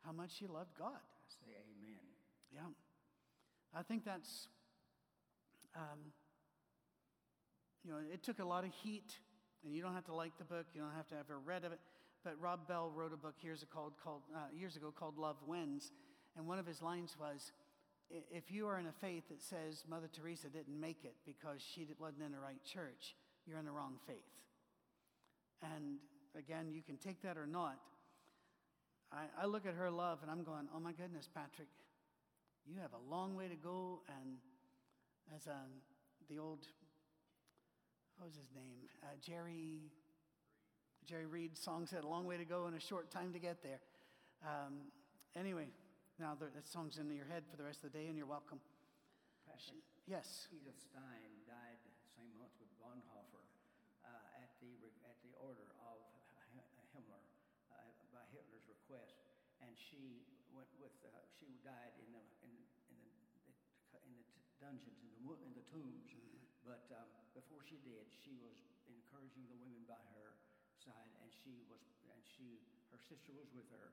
how 0.05 0.11
much 0.11 0.31
she 0.37 0.47
loved 0.47 0.77
God. 0.77 0.91
I 0.95 1.29
say 1.29 1.51
amen. 1.51 1.99
Yeah. 2.53 2.61
I 3.73 3.83
think 3.83 4.05
that's, 4.05 4.47
um, 5.75 5.99
you 7.83 7.91
know, 7.91 7.97
it 8.11 8.23
took 8.23 8.39
a 8.39 8.45
lot 8.45 8.63
of 8.63 8.71
heat, 8.83 9.11
and 9.63 9.73
you 9.73 9.81
don't 9.81 9.93
have 9.93 10.05
to 10.05 10.13
like 10.13 10.37
the 10.37 10.43
book, 10.43 10.65
you 10.73 10.81
don't 10.81 10.95
have 10.95 11.07
to 11.07 11.15
have 11.15 11.25
ever 11.29 11.39
read 11.39 11.63
of 11.63 11.71
it. 11.71 11.79
But 12.23 12.35
Rob 12.41 12.67
Bell 12.67 12.91
wrote 12.93 13.13
a 13.13 13.17
book 13.17 13.35
years 13.41 13.63
ago 13.63 13.93
called, 14.03 14.21
uh, 14.35 14.39
years 14.53 14.75
ago 14.75 14.93
called 14.97 15.17
Love 15.17 15.37
Wins. 15.45 15.91
And 16.35 16.45
one 16.45 16.59
of 16.59 16.65
his 16.65 16.81
lines 16.81 17.15
was 17.19 17.51
If 18.10 18.52
you 18.52 18.67
are 18.67 18.80
in 18.80 18.86
a 18.88 18.91
faith 19.02 19.28
that 19.30 19.41
says 19.41 19.84
Mother 19.89 20.08
Teresa 20.12 20.48
didn't 20.48 20.80
make 20.80 21.04
it 21.04 21.15
because 21.26 21.62
she 21.62 21.88
wasn't 22.00 22.24
in 22.24 22.32
the 22.32 22.39
right 22.39 22.63
church, 22.63 23.15
you're 23.46 23.60
in 23.60 23.65
the 23.65 23.72
wrong 23.72 23.96
faith. 24.08 24.15
And 25.62 25.98
again, 26.38 26.72
you 26.72 26.82
can 26.82 26.98
take 26.98 27.22
that 27.24 27.38
or 27.38 27.48
not. 27.48 27.78
I, 29.12 29.26
I 29.41 29.46
look 29.46 29.65
at 29.65 29.74
her 29.74 29.89
love 29.89 30.20
and 30.22 30.32
I'm 30.32 30.43
going, 30.43 30.67
oh 30.76 30.80
my 30.80 30.93
goodness, 30.93 31.28
Patrick, 31.34 31.67
you 32.65 32.76
have 32.82 32.91
a 32.93 33.12
long 33.13 33.36
way 33.36 33.48
to 33.48 33.56
go. 33.56 34.02
And 34.22 34.38
as 35.36 35.48
um, 35.48 35.82
the 36.30 36.39
old, 36.39 36.60
what 38.17 38.28
was 38.28 38.36
his 38.36 38.52
name? 38.56 38.76
Uh, 39.04 39.08
Jerry, 39.22 39.91
Jerry 41.06 41.26
Reed 41.26 41.58
song 41.58 41.86
said, 41.86 42.04
a 42.04 42.08
long 42.08 42.26
way 42.26 42.38
to 42.38 42.46
go 42.46 42.65
and 42.65 42.76
a 42.76 42.80
short 42.80 43.12
time 43.12 43.34
to 43.34 43.39
get 43.39 43.63
there. 43.63 43.80
Um, 44.43 44.76
anyway, 45.36 45.67
now 46.17 46.34
the, 46.34 46.49
that 46.58 46.65
song's 46.65 46.97
in 46.97 47.10
your 47.13 47.30
head 47.30 47.45
for 47.49 47.58
the 47.58 47.65
rest 47.65 47.86
of 47.86 47.93
the 47.93 47.97
day 47.97 48.10
and 48.10 48.17
you're 48.17 48.30
welcome. 48.30 48.58
Yes. 50.08 50.47
Edith 50.53 50.77
Stein 50.80 51.32
died 51.45 51.77
the 51.84 51.93
same 52.15 52.32
month 52.39 52.53
with 52.58 52.69
Bonhoeffer 52.82 53.43
uh, 54.06 54.41
at, 54.41 54.49
the, 54.62 54.71
at 55.03 55.17
the 55.21 55.34
order 55.41 55.67
of 55.84 55.99
Himmler, 56.95 57.21
uh, 57.69 57.75
by 58.10 58.23
Hitler's 58.34 58.65
request. 58.65 59.19
And 59.62 59.73
she 59.75 60.25
went 60.53 60.69
with, 60.82 60.93
uh, 61.06 61.12
she 61.38 61.60
died 61.62 61.93
in 62.01 62.10
the, 62.13 62.23
in, 62.45 62.53
in 62.89 62.97
the, 62.97 63.12
in 64.06 64.13
the 64.15 64.25
t- 64.25 64.45
dungeons, 64.58 64.97
in 65.01 65.10
the, 65.12 65.21
in 65.43 65.51
the 65.53 65.65
tombs. 65.69 66.08
But 66.65 66.84
um, 66.93 67.08
before 67.38 67.62
she 67.63 67.77
did, 67.86 68.10
she 68.12 68.36
was 68.41 68.58
encouraging 68.89 69.45
the 69.47 69.58
women 69.60 69.86
by 69.88 69.99
her 70.17 70.36
side, 70.82 71.13
and 71.23 71.30
she 71.32 71.63
was, 71.71 71.80
and 72.12 72.21
she, 72.25 72.60
her 72.91 72.99
sister 72.99 73.32
was 73.32 73.47
with 73.56 73.67
her, 73.71 73.91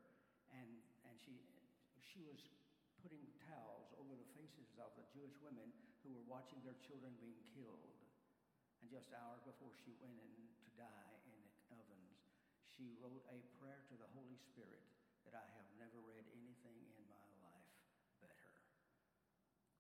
and, 0.55 0.71
and 1.07 1.15
she, 1.23 1.39
she 2.05 2.21
was 2.25 2.39
putting 3.01 3.25
towels 3.49 3.93
over 4.01 4.13
the 4.17 4.29
faces 4.37 4.69
of 4.81 4.93
the 4.97 5.05
Jewish 5.13 5.35
women 5.41 5.69
who 6.05 6.13
were 6.13 6.27
watching 6.29 6.61
their 6.65 6.77
children 6.85 7.13
being 7.21 7.41
killed. 7.57 7.93
And 8.81 8.93
just 8.93 9.13
hours 9.17 9.41
before 9.45 9.73
she 9.73 9.97
went 10.05 10.21
in 10.21 10.41
to 10.61 10.69
die 10.77 11.15
in 11.25 11.37
the 11.41 11.53
ovens, 11.73 12.21
she 12.77 12.93
wrote 13.01 13.25
a 13.33 13.41
prayer 13.57 13.81
to 13.89 13.97
the 13.97 14.09
Holy 14.13 14.37
Spirit 14.37 14.85
that 15.25 15.33
I 15.33 15.47
have 15.57 15.69
never 15.81 15.97
read 16.05 16.25
anything 16.37 16.77
in 17.01 17.05
my 17.09 17.25
life 17.41 17.69
better. 18.21 18.53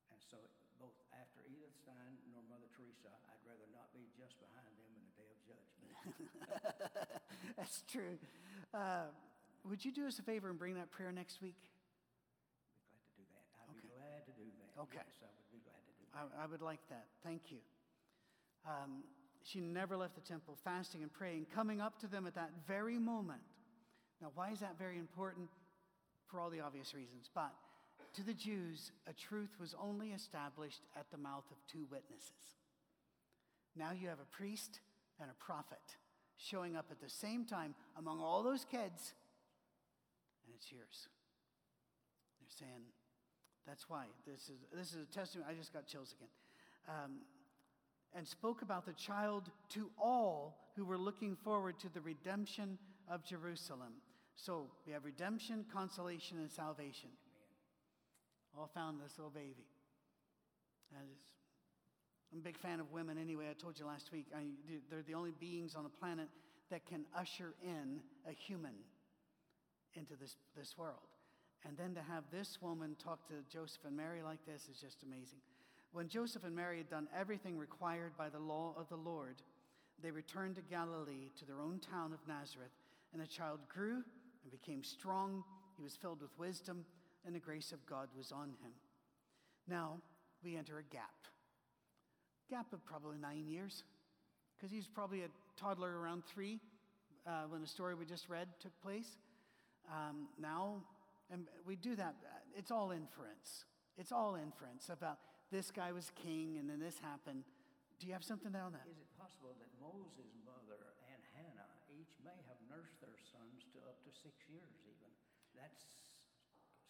And 0.08 0.16
so, 0.24 0.40
both 0.80 0.96
after 1.12 1.44
Edith 1.44 1.76
Stein 1.84 2.16
nor 2.32 2.40
Mother 2.48 2.68
Teresa, 2.72 3.12
I'd 3.28 3.44
rather 3.44 3.68
not 3.76 3.92
be 3.92 4.08
just 4.16 4.40
behind 4.40 4.72
them 4.80 4.92
in 4.96 5.02
the 5.04 5.14
day 5.20 5.28
of 5.28 5.38
judgment. 5.44 5.92
That's 7.60 7.84
true. 7.92 8.16
Uh, 8.72 9.12
would 9.68 9.84
you 9.84 9.92
do 9.92 10.08
us 10.08 10.16
a 10.18 10.24
favor 10.24 10.48
and 10.48 10.56
bring 10.58 10.80
that 10.80 10.88
prayer 10.90 11.12
next 11.12 11.44
week? 11.44 11.60
Be 11.60 12.80
glad 12.80 13.04
to 13.04 13.12
do 13.20 13.24
that. 13.36 13.44
I'd 13.60 13.68
Okay. 13.68 13.84
be 13.84 13.92
glad 13.92 14.20
to 14.24 14.32
do 14.32 14.48
that. 14.60 14.63
Okay. 14.78 14.98
Yes, 14.98 15.22
I 15.22 15.30
would 15.30 15.50
be 15.52 15.62
glad 15.62 15.82
to 15.86 15.92
do 15.98 16.06
that. 16.12 16.40
I, 16.40 16.44
I 16.44 16.46
would 16.46 16.62
like 16.62 16.80
that. 16.90 17.06
Thank 17.22 17.50
you. 17.50 17.58
Um, 18.66 19.04
she 19.42 19.60
never 19.60 19.96
left 19.96 20.14
the 20.14 20.22
temple, 20.22 20.56
fasting 20.64 21.02
and 21.02 21.12
praying, 21.12 21.46
coming 21.54 21.80
up 21.80 21.98
to 22.00 22.06
them 22.06 22.26
at 22.26 22.34
that 22.34 22.50
very 22.66 22.98
moment. 22.98 23.42
Now, 24.22 24.30
why 24.34 24.50
is 24.50 24.60
that 24.60 24.78
very 24.78 24.98
important? 24.98 25.48
For 26.30 26.40
all 26.40 26.50
the 26.50 26.60
obvious 26.60 26.94
reasons. 26.94 27.28
But 27.32 27.52
to 28.14 28.22
the 28.24 28.32
Jews, 28.32 28.90
a 29.06 29.12
truth 29.12 29.50
was 29.60 29.74
only 29.80 30.08
established 30.10 30.80
at 30.96 31.06
the 31.12 31.18
mouth 31.18 31.44
of 31.50 31.58
two 31.70 31.86
witnesses. 31.90 32.56
Now 33.76 33.90
you 33.92 34.08
have 34.08 34.18
a 34.18 34.36
priest 34.36 34.80
and 35.20 35.30
a 35.30 35.44
prophet 35.44 35.96
showing 36.36 36.76
up 36.76 36.86
at 36.90 37.00
the 37.00 37.10
same 37.10 37.44
time 37.44 37.74
among 37.98 38.20
all 38.20 38.42
those 38.42 38.64
kids, 38.64 39.14
and 40.44 40.54
it's 40.56 40.72
yours. 40.72 41.08
They're 42.40 42.66
saying, 42.66 42.82
that's 43.66 43.88
why. 43.88 44.04
This 44.26 44.48
is, 44.48 44.64
this 44.72 44.88
is 44.92 45.02
a 45.02 45.12
testimony. 45.14 45.50
I 45.50 45.54
just 45.54 45.72
got 45.72 45.86
chills 45.86 46.14
again. 46.16 46.28
Um, 46.88 47.12
and 48.14 48.26
spoke 48.26 48.62
about 48.62 48.86
the 48.86 48.92
child 48.92 49.50
to 49.70 49.90
all 50.00 50.56
who 50.76 50.84
were 50.84 50.98
looking 50.98 51.36
forward 51.36 51.78
to 51.80 51.88
the 51.88 52.00
redemption 52.00 52.78
of 53.08 53.24
Jerusalem. 53.24 53.94
So 54.36 54.66
we 54.86 54.92
have 54.92 55.04
redemption, 55.04 55.64
consolation, 55.72 56.38
and 56.38 56.50
salvation. 56.50 57.10
All 58.56 58.70
found 58.72 58.98
in 58.98 59.02
this 59.02 59.18
little 59.18 59.32
baby. 59.32 59.66
I'm 62.32 62.38
a 62.38 62.42
big 62.42 62.56
fan 62.56 62.80
of 62.80 62.92
women 62.92 63.18
anyway. 63.18 63.46
I 63.50 63.54
told 63.54 63.78
you 63.78 63.86
last 63.86 64.12
week, 64.12 64.26
I, 64.36 64.42
they're 64.90 65.02
the 65.02 65.14
only 65.14 65.32
beings 65.38 65.74
on 65.74 65.82
the 65.82 65.88
planet 65.88 66.28
that 66.70 66.86
can 66.86 67.04
usher 67.16 67.54
in 67.62 68.00
a 68.28 68.32
human 68.32 68.74
into 69.94 70.14
this, 70.20 70.36
this 70.56 70.76
world. 70.76 70.98
And 71.66 71.76
then 71.78 71.94
to 71.94 72.02
have 72.02 72.24
this 72.30 72.58
woman 72.60 72.96
talk 73.02 73.26
to 73.28 73.34
Joseph 73.50 73.84
and 73.86 73.96
Mary 73.96 74.22
like 74.22 74.44
this 74.46 74.68
is 74.70 74.80
just 74.80 75.02
amazing. 75.02 75.38
When 75.92 76.08
Joseph 76.08 76.44
and 76.44 76.54
Mary 76.54 76.78
had 76.78 76.90
done 76.90 77.08
everything 77.18 77.56
required 77.56 78.12
by 78.18 78.28
the 78.28 78.38
law 78.38 78.74
of 78.76 78.88
the 78.88 78.96
Lord, 78.96 79.36
they 80.02 80.10
returned 80.10 80.56
to 80.56 80.62
Galilee 80.62 81.30
to 81.38 81.46
their 81.46 81.60
own 81.60 81.78
town 81.78 82.12
of 82.12 82.18
Nazareth. 82.28 82.72
And 83.12 83.22
the 83.22 83.26
child 83.26 83.60
grew 83.68 84.02
and 84.42 84.50
became 84.50 84.82
strong. 84.82 85.44
He 85.76 85.82
was 85.82 85.96
filled 85.96 86.20
with 86.20 86.36
wisdom, 86.38 86.84
and 87.24 87.34
the 87.34 87.40
grace 87.40 87.72
of 87.72 87.84
God 87.86 88.08
was 88.16 88.32
on 88.32 88.48
him. 88.48 88.72
Now 89.68 90.00
we 90.42 90.56
enter 90.56 90.78
a 90.78 90.94
gap. 90.94 91.14
Gap 92.50 92.72
of 92.72 92.84
probably 92.84 93.18
nine 93.18 93.46
years, 93.48 93.84
because 94.56 94.70
he's 94.70 94.86
probably 94.86 95.22
a 95.22 95.28
toddler 95.56 95.98
around 95.98 96.24
three 96.26 96.58
uh, 97.26 97.44
when 97.48 97.60
the 97.60 97.66
story 97.66 97.94
we 97.94 98.04
just 98.04 98.28
read 98.28 98.48
took 98.60 98.72
place. 98.82 99.16
Um, 99.88 100.28
now 100.38 100.82
and 101.32 101.48
we 101.66 101.76
do 101.76 101.96
that, 101.96 102.14
uh, 102.24 102.58
it's 102.58 102.70
all 102.70 102.90
inference. 102.90 103.64
It's 103.96 104.12
all 104.12 104.34
inference 104.34 104.90
about 104.90 105.18
this 105.50 105.70
guy 105.70 105.92
was 105.92 106.10
king 106.18 106.58
and 106.58 106.68
then 106.68 106.80
this 106.80 106.98
happened. 106.98 107.44
Do 108.00 108.06
you 108.06 108.12
have 108.12 108.26
something 108.26 108.50
down 108.50 108.74
that? 108.74 108.84
Is 108.90 108.98
it 108.98 109.10
possible 109.14 109.54
that 109.62 109.70
Moses' 109.78 110.34
mother 110.42 110.98
and 111.14 111.22
Hannah 111.38 111.72
each 111.88 112.10
may 112.26 112.36
have 112.50 112.58
nursed 112.66 112.98
their 112.98 113.14
sons 113.30 113.64
to 113.72 113.78
up 113.86 114.02
to 114.02 114.10
six 114.10 114.34
years, 114.50 114.74
even? 114.82 115.10
That's 115.54 115.86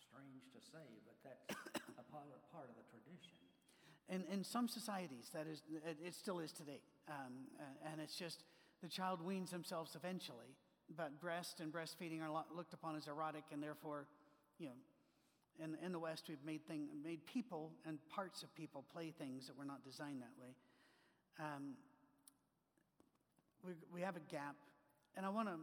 strange 0.01 0.49
to 0.57 0.61
say, 0.64 0.87
but 1.05 1.16
that's 1.20 1.44
a 2.01 2.05
part 2.09 2.33
of, 2.33 2.40
the 2.79 2.87
tradition. 2.88 3.35
In, 4.09 4.23
in 4.33 4.44
some 4.44 4.68
societies, 4.68 5.29
that 5.35 5.47
is, 5.47 5.62
it, 5.68 5.99
it 6.01 6.14
still 6.14 6.38
is 6.38 6.53
today. 6.53 6.81
Um, 7.09 7.51
and 7.90 8.01
it's 8.01 8.16
just 8.16 8.44
the 8.83 8.88
child 8.88 9.20
weans 9.20 9.51
themselves 9.51 9.97
eventually, 9.97 10.57
but 10.97 11.20
breast 11.20 11.61
and 11.61 11.73
breastfeeding 11.73 12.23
are 12.23 12.44
looked 12.55 12.73
upon 12.73 12.97
as 12.97 13.09
erotic, 13.09 13.44
and 13.53 13.62
therefore, 13.62 14.07
you 14.59 14.67
know, 14.67 15.64
in, 15.64 15.77
in 15.85 15.93
the 15.93 15.99
West, 15.99 16.25
we've 16.29 16.45
made, 16.45 16.67
thing, 16.67 16.88
made 17.05 17.25
people 17.27 17.71
and 17.87 17.99
parts 18.09 18.43
of 18.43 18.55
people 18.55 18.85
play 18.93 19.12
things 19.17 19.47
that 19.47 19.57
were 19.57 19.64
not 19.64 19.85
designed 19.85 20.21
that 20.21 20.35
way. 20.40 20.55
Um, 21.38 21.75
we, 23.64 23.73
we 23.93 24.01
have 24.03 24.17
a 24.17 24.33
gap, 24.33 24.57
and 25.17 25.25
I 25.25 25.29
want 25.29 25.49
to 25.49 25.55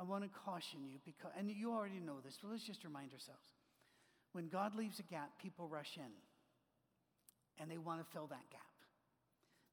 I 0.00 0.04
want 0.04 0.22
to 0.22 0.30
caution 0.30 0.86
you 0.86 0.98
because, 1.04 1.32
and 1.36 1.50
you 1.50 1.72
already 1.72 1.98
know 1.98 2.20
this, 2.24 2.38
but 2.40 2.52
let's 2.52 2.62
just 2.62 2.84
remind 2.84 3.12
ourselves. 3.12 3.50
When 4.30 4.46
God 4.48 4.76
leaves 4.76 5.00
a 5.00 5.02
gap, 5.02 5.30
people 5.42 5.66
rush 5.66 5.96
in, 5.96 6.12
and 7.60 7.68
they 7.68 7.78
want 7.78 7.98
to 7.98 8.06
fill 8.12 8.28
that 8.28 8.48
gap. 8.50 8.62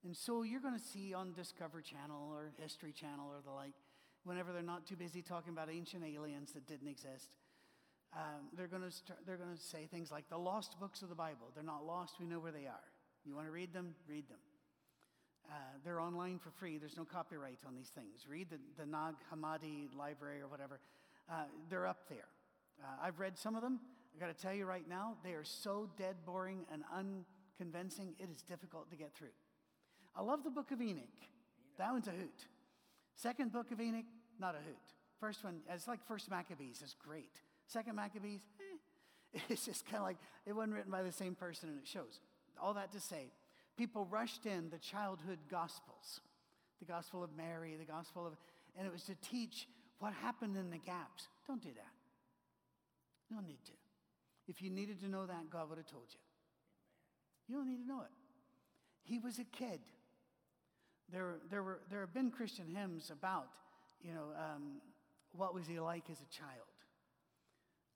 And 0.04 0.18
so 0.18 0.42
you're 0.42 0.62
going 0.62 0.78
to 0.78 0.84
see 0.84 1.14
on 1.14 1.34
Discover 1.34 1.82
Channel 1.82 2.32
or 2.34 2.52
History 2.60 2.92
Channel 2.92 3.28
or 3.28 3.42
the 3.46 3.52
like, 3.52 3.74
whenever 4.24 4.52
they're 4.52 4.64
not 4.64 4.88
too 4.88 4.96
busy 4.96 5.22
talking 5.22 5.54
about 5.54 5.70
ancient 5.70 6.04
aliens 6.04 6.54
that 6.54 6.66
didn't 6.66 6.88
exist, 6.88 7.30
um, 8.16 8.48
they're 8.56 8.68
going 8.68 8.84
to 8.84 8.92
they're 9.26 9.38
going 9.38 9.56
to 9.56 9.62
say 9.62 9.88
things 9.92 10.12
like 10.12 10.30
the 10.30 10.38
lost 10.38 10.80
books 10.80 11.02
of 11.02 11.10
the 11.10 11.16
Bible. 11.16 11.52
They're 11.54 11.64
not 11.64 11.86
lost. 11.86 12.16
We 12.20 12.26
know 12.26 12.40
where 12.40 12.52
they 12.52 12.66
are. 12.66 12.88
You 13.26 13.36
want 13.36 13.48
to 13.48 13.52
read 13.52 13.74
them? 13.74 13.96
Read 14.08 14.28
them. 14.30 14.38
Uh, 15.50 15.56
they're 15.84 16.00
online 16.00 16.40
for 16.40 16.50
free. 16.52 16.78
There's 16.78 16.98
no 16.98 17.06
copyright 17.06 17.60
on 17.68 17.76
these 17.76 17.90
things. 17.90 18.26
Read 18.28 18.50
the, 18.50 18.58
the 18.80 18.86
Nag 18.86 19.16
Hammadi 19.32 19.96
library 19.96 20.42
or 20.42 20.48
whatever. 20.48 20.80
Uh, 21.30 21.44
they're 21.70 21.88
up 21.88 22.10
there. 22.10 22.28
Uh, 22.84 22.88
I've 23.04 23.20
read 23.20 23.38
some 23.38 23.56
of 23.56 23.62
them. 23.62 23.80
I've 24.14 24.20
got 24.20 24.36
to 24.36 24.42
tell 24.42 24.54
you 24.54 24.66
right 24.66 24.88
now, 24.88 25.18
they 25.24 25.32
are 25.32 25.44
so 25.44 25.90
dead 25.98 26.16
boring 26.26 26.66
and 26.72 26.84
unconvincing, 26.96 28.16
it 28.18 28.30
is 28.34 28.42
difficult 28.44 28.90
to 28.90 28.96
get 28.96 29.14
through. 29.14 29.36
I 30.16 30.22
love 30.22 30.44
the 30.44 30.50
book 30.50 30.72
of 30.72 30.82
Enoch. 30.82 31.04
That 31.78 31.92
one's 31.92 32.08
a 32.08 32.12
hoot. 32.12 32.46
Second 33.16 33.52
book 33.52 33.72
of 33.72 33.82
Enoch, 33.82 34.06
not 34.40 34.56
a 34.56 34.60
hoot. 34.60 34.78
First 35.20 35.44
one, 35.44 35.60
it's 35.70 35.88
like 35.88 36.06
First 36.08 36.30
Maccabees, 36.30 36.82
it's 36.82 36.94
great. 36.94 37.42
Second 37.68 37.96
Maccabees, 37.96 38.42
eh, 39.34 39.40
it's 39.50 39.66
just 39.66 39.86
kind 39.86 39.98
of 39.98 40.04
like 40.04 40.18
it 40.46 40.54
wasn't 40.54 40.74
written 40.74 40.92
by 40.92 41.04
the 41.04 41.12
same 41.12 41.36
person 41.36 41.70
and 41.70 41.80
it 41.80 41.88
shows. 41.88 42.20
All 42.62 42.74
that 42.74 42.92
to 42.94 43.00
say, 43.00 43.32
people 43.78 44.06
rushed 44.06 44.46
in 44.46 44.70
the 44.70 44.78
childhood 44.78 45.40
gospels, 45.50 46.22
the 46.80 46.86
gospel 46.86 47.24
of 47.24 47.30
Mary, 47.36 47.76
the 47.78 47.86
gospel 47.86 48.26
of, 48.26 48.34
and 48.78 48.88
it 48.88 48.94
was 48.94 49.04
to 49.04 49.16
teach 49.16 49.68
what 50.00 50.14
happened 50.14 50.58
in 50.58 50.70
the 50.70 50.78
gaps. 50.78 51.28
Don't 51.48 51.62
do 51.62 51.70
that. 51.76 51.94
You 53.30 53.38
don't 53.38 53.48
need 53.48 53.64
to. 53.66 53.72
If 54.48 54.62
you 54.62 54.70
needed 54.70 55.00
to 55.02 55.10
know 55.10 55.26
that, 55.26 55.50
God 55.50 55.70
would 55.70 55.78
have 55.78 55.88
told 55.88 56.06
you. 56.10 56.20
You 57.48 57.56
don't 57.58 57.68
need 57.68 57.82
to 57.82 57.88
know 57.88 58.02
it. 58.02 58.12
He 59.04 59.20
was 59.20 59.40
a 59.40 59.44
kid. 59.44 59.80
There, 61.12 61.36
there, 61.50 61.64
were, 61.64 61.80
there 61.90 62.02
have 62.02 62.14
been 62.14 62.32
Christian 62.32 62.66
hymns 62.68 63.12
about, 63.12 63.48
you 64.02 64.14
know, 64.14 64.30
um, 64.38 64.82
what 65.32 65.54
was 65.54 65.68
he 65.68 65.80
like 65.80 66.04
as 66.10 66.18
a 66.22 66.30
child. 66.36 66.66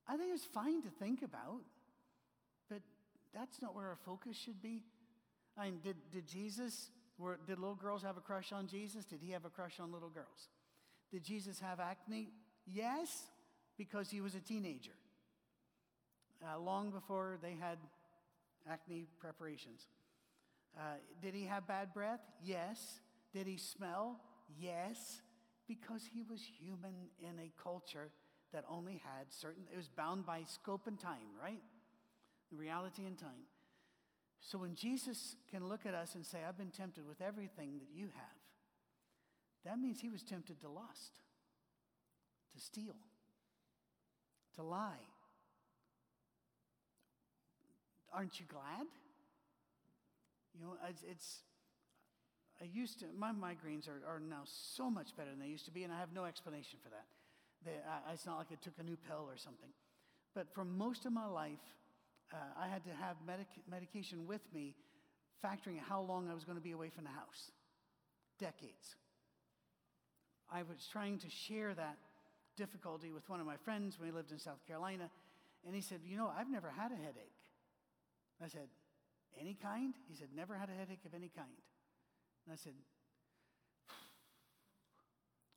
I 0.10 0.17
think 0.17 0.34
it's 0.34 0.45
fine 0.45 0.82
to 0.82 0.89
think 0.89 1.22
about, 1.22 1.62
but 2.67 2.82
that's 3.32 3.62
not 3.62 3.76
where 3.76 3.86
our 3.86 3.98
focus 4.06 4.36
should 4.36 4.60
be. 4.60 4.82
I 5.56 5.65
mean, 5.65 5.80
did, 5.84 5.98
did 6.12 6.28
Jesus, 6.28 6.89
were, 7.19 7.38
did 7.45 7.60
little 7.60 7.76
girls 7.76 8.02
have 8.02 8.17
a 8.17 8.22
crush 8.22 8.52
on 8.52 8.65
Jesus? 8.65 9.06
Did 9.06 9.19
he 9.22 9.32
have 9.34 9.45
a 9.45 9.50
crush 9.50 9.80
on 9.80 9.91
little 9.91 10.10
girls? 10.10 10.50
Did 11.12 11.24
Jesus 11.24 11.60
have 11.60 11.80
acne? 11.80 12.30
Yes, 12.65 13.26
because 13.78 14.10
he 14.10 14.19
was 14.19 14.34
a 14.34 14.39
teenager. 14.39 14.98
Uh, 16.43 16.60
long 16.60 16.89
before 16.89 17.38
they 17.43 17.56
had 17.60 17.78
acne 18.67 19.06
preparations. 19.19 19.82
Uh, 20.76 20.82
did 21.22 21.36
he 21.36 21.45
have 21.45 21.67
bad 21.67 21.93
breath? 21.93 22.22
Yes. 22.43 23.00
Did 23.32 23.45
he 23.45 23.58
smell? 23.58 24.19
Yes, 24.60 25.22
because 25.67 26.02
he 26.12 26.24
was 26.24 26.41
human 26.60 26.95
in 27.22 27.38
a 27.39 27.52
culture 27.62 28.10
that 28.54 28.66
only 28.70 29.02
had 29.04 29.28
certain, 29.30 29.64
it 29.72 29.78
was 29.78 29.88
bound 29.88 30.26
by 30.26 30.44
scope 30.46 30.88
and 30.88 31.00
time, 31.00 31.38
right? 31.42 31.62
Reality 32.52 33.06
and 33.06 33.18
time. 33.18 33.48
So 34.42 34.58
when 34.58 34.76
Jesus 34.76 35.36
can 35.52 35.68
look 35.68 35.86
at 35.86 35.94
us 35.94 36.16
and 36.16 36.26
say, 36.26 36.40
I've 36.48 36.58
been 36.58 36.72
tempted 36.72 37.08
with 37.08 37.22
everything 37.22 37.80
that 37.80 37.90
you 37.94 38.08
have, 38.08 38.40
that 39.66 39.80
means 39.80 40.00
he 40.00 40.10
was 40.10 40.24
tempted 40.24 40.62
to 40.62 40.70
lust, 40.70 41.20
to 42.54 42.62
steal, 42.62 42.96
to 44.56 44.64
lie. 44.64 45.06
Aren't 48.14 48.40
you 48.40 48.46
glad? 48.48 48.88
You 50.56 50.66
know, 50.66 50.74
it's, 50.90 51.04
it's 51.10 51.40
I 52.62 52.66
used 52.66 53.00
to, 53.00 53.06
my 53.18 53.32
migraines 53.32 53.88
are, 53.88 54.02
are 54.08 54.20
now 54.20 54.42
so 54.46 54.90
much 54.90 55.16
better 55.16 55.30
than 55.30 55.40
they 55.40 55.48
used 55.48 55.66
to 55.66 55.72
be, 55.72 55.84
and 55.84 55.94
I 55.94 56.00
have 56.00 56.14
no 56.14 56.26
explanation 56.26 56.80
for 56.84 56.90
that. 56.90 57.06
Uh, 57.65 58.13
it's 58.13 58.26
not 58.26 58.38
like 58.38 58.48
I 58.52 58.56
took 58.56 58.74
a 58.80 58.84
new 58.84 58.98
pill 59.08 59.26
or 59.28 59.38
something. 59.38 59.69
But 60.34 60.54
for 60.54 60.63
most 60.63 61.06
of 61.06 61.12
my 61.12 61.26
life, 61.26 61.60
uh, 62.34 62.38
I 62.58 62.67
had 62.67 62.84
to 62.86 62.91
have 62.91 63.17
medic- 63.26 63.67
medication 63.69 64.28
with 64.28 64.41
me, 64.54 64.76
factoring 65.43 65.80
how 65.80 66.02
long 66.02 66.30
I 66.30 66.34
was 66.34 66.43
going 66.43 66.58
to 66.58 66.63
be 66.63 66.72
away 66.72 66.89
from 66.89 67.04
the 67.04 67.10
house. 67.10 67.52
Decades. 68.39 68.95
I 70.52 70.63
was 70.63 70.88
trying 70.91 71.19
to 71.19 71.30
share 71.30 71.74
that 71.74 71.98
difficulty 72.56 73.12
with 73.12 73.28
one 73.30 73.39
of 73.39 73.45
my 73.45 73.58
friends 73.58 74.00
when 74.00 74.10
he 74.10 74.15
lived 74.15 74.32
in 74.32 74.39
South 74.39 74.65
Carolina, 74.67 75.10
and 75.65 75.76
he 75.76 75.82
said, 75.82 76.00
You 76.06 76.17
know, 76.17 76.32
I've 76.36 76.50
never 76.50 76.69
had 76.69 76.91
a 76.91 76.95
headache. 76.95 77.36
I 78.43 78.48
said, 78.48 78.69
Any 79.39 79.56
kind? 79.62 79.93
He 80.08 80.15
said, 80.15 80.30
Never 80.36 80.56
had 80.56 80.69
a 80.69 80.74
headache 80.74 81.06
of 81.06 81.13
any 81.13 81.30
kind. 81.36 81.50
And 82.45 82.54
I 82.54 82.56
said, 82.56 82.74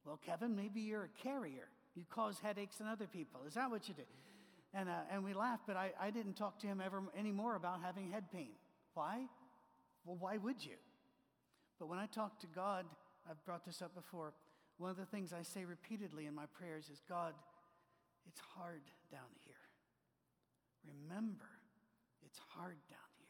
Well, 0.05 0.19
Kevin, 0.25 0.57
maybe 0.57 0.81
you're 0.81 1.05
a 1.05 1.23
carrier. 1.23 1.69
You 1.95 2.05
cause 2.11 2.39
headaches 2.43 2.81
in 2.81 2.87
other 2.87 3.07
people. 3.07 3.41
Is 3.47 3.55
that 3.55 3.71
what 3.71 3.89
you 3.89 3.95
do? 3.95 4.03
And, 4.75 4.89
uh, 4.89 5.03
and 5.11 5.23
we 5.23 5.35
laughed, 5.35 5.65
but 5.67 5.77
I, 5.77 5.93
I 6.01 6.11
didn't 6.11 6.35
talk 6.35 6.59
to 6.61 6.67
him 6.67 6.81
ever 6.85 7.03
anymore 7.19 7.57
about 7.57 7.81
having 7.83 8.11
head 8.11 8.25
pain. 8.33 8.53
Why? 8.95 9.27
Well, 10.05 10.17
why 10.19 10.39
would 10.39 10.65
you? 10.65 10.77
But 11.79 11.89
when 11.89 11.99
I 11.99 12.07
talk 12.07 12.39
to 12.41 12.47
God, 12.47 12.87
I've 13.29 13.45
brought 13.45 13.65
this 13.67 13.83
up 13.83 13.95
before, 13.95 14.33
one 14.79 14.91
of 14.91 14.97
the 14.97 15.05
things 15.05 15.33
I 15.33 15.43
say 15.43 15.65
repeatedly 15.65 16.27
in 16.27 16.35
my 16.35 16.47
prayers 16.59 16.89
is 16.91 17.03
God, 17.09 17.35
it's 18.27 18.41
hard 18.57 18.83
down 19.11 19.21
here. 19.45 19.55
Remember, 20.87 21.49
it's 22.25 22.39
hard 22.57 22.77
down 22.89 22.99
here. 23.19 23.29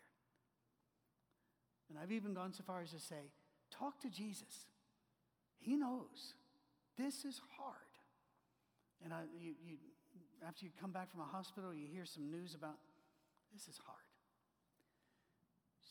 And 1.91 1.99
I've 1.99 2.13
even 2.13 2.35
gone 2.35 2.53
so 2.53 2.63
far 2.67 2.83
as 2.83 2.91
to 2.93 3.01
say, 3.01 3.31
talk 3.71 4.01
to 4.01 4.09
Jesus. 4.09 4.67
He 5.59 5.77
knows. 5.77 6.35
This 6.97 7.25
is 7.25 7.41
hard. 7.59 7.77
And 9.05 9.13
I, 9.13 9.23
you, 9.39 9.55
you, 9.65 9.77
after 10.47 10.65
you 10.65 10.71
come 10.81 10.93
back 10.93 11.11
from 11.11 11.21
a 11.21 11.25
hospital, 11.25 11.75
you 11.75 11.87
hear 11.93 12.05
some 12.05 12.31
news 12.31 12.55
about 12.55 12.77
this 13.53 13.69
is 13.69 13.79
hard. 13.85 13.99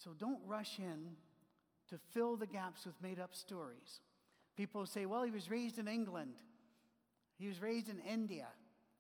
So 0.04 0.12
don't 0.18 0.40
rush 0.46 0.80
in 0.80 1.16
to 1.90 1.98
fill 2.14 2.36
the 2.36 2.48
gaps 2.48 2.86
with 2.86 2.96
made 3.02 3.20
up 3.20 3.36
stories. 3.36 4.00
People 4.58 4.86
say, 4.86 5.06
well, 5.06 5.24
he 5.24 5.32
was 5.32 5.50
raised 5.50 5.78
in 5.78 5.88
England, 5.88 6.34
he 7.38 7.48
was 7.48 7.62
raised 7.62 7.90
in 7.90 8.00
India. 8.00 8.48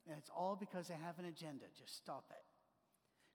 And 0.09 0.17
it's 0.17 0.31
all 0.35 0.57
because 0.59 0.87
they 0.87 0.95
have 0.95 1.19
an 1.19 1.25
agenda. 1.25 1.65
Just 1.77 1.95
stop 1.95 2.23
it. 2.31 2.43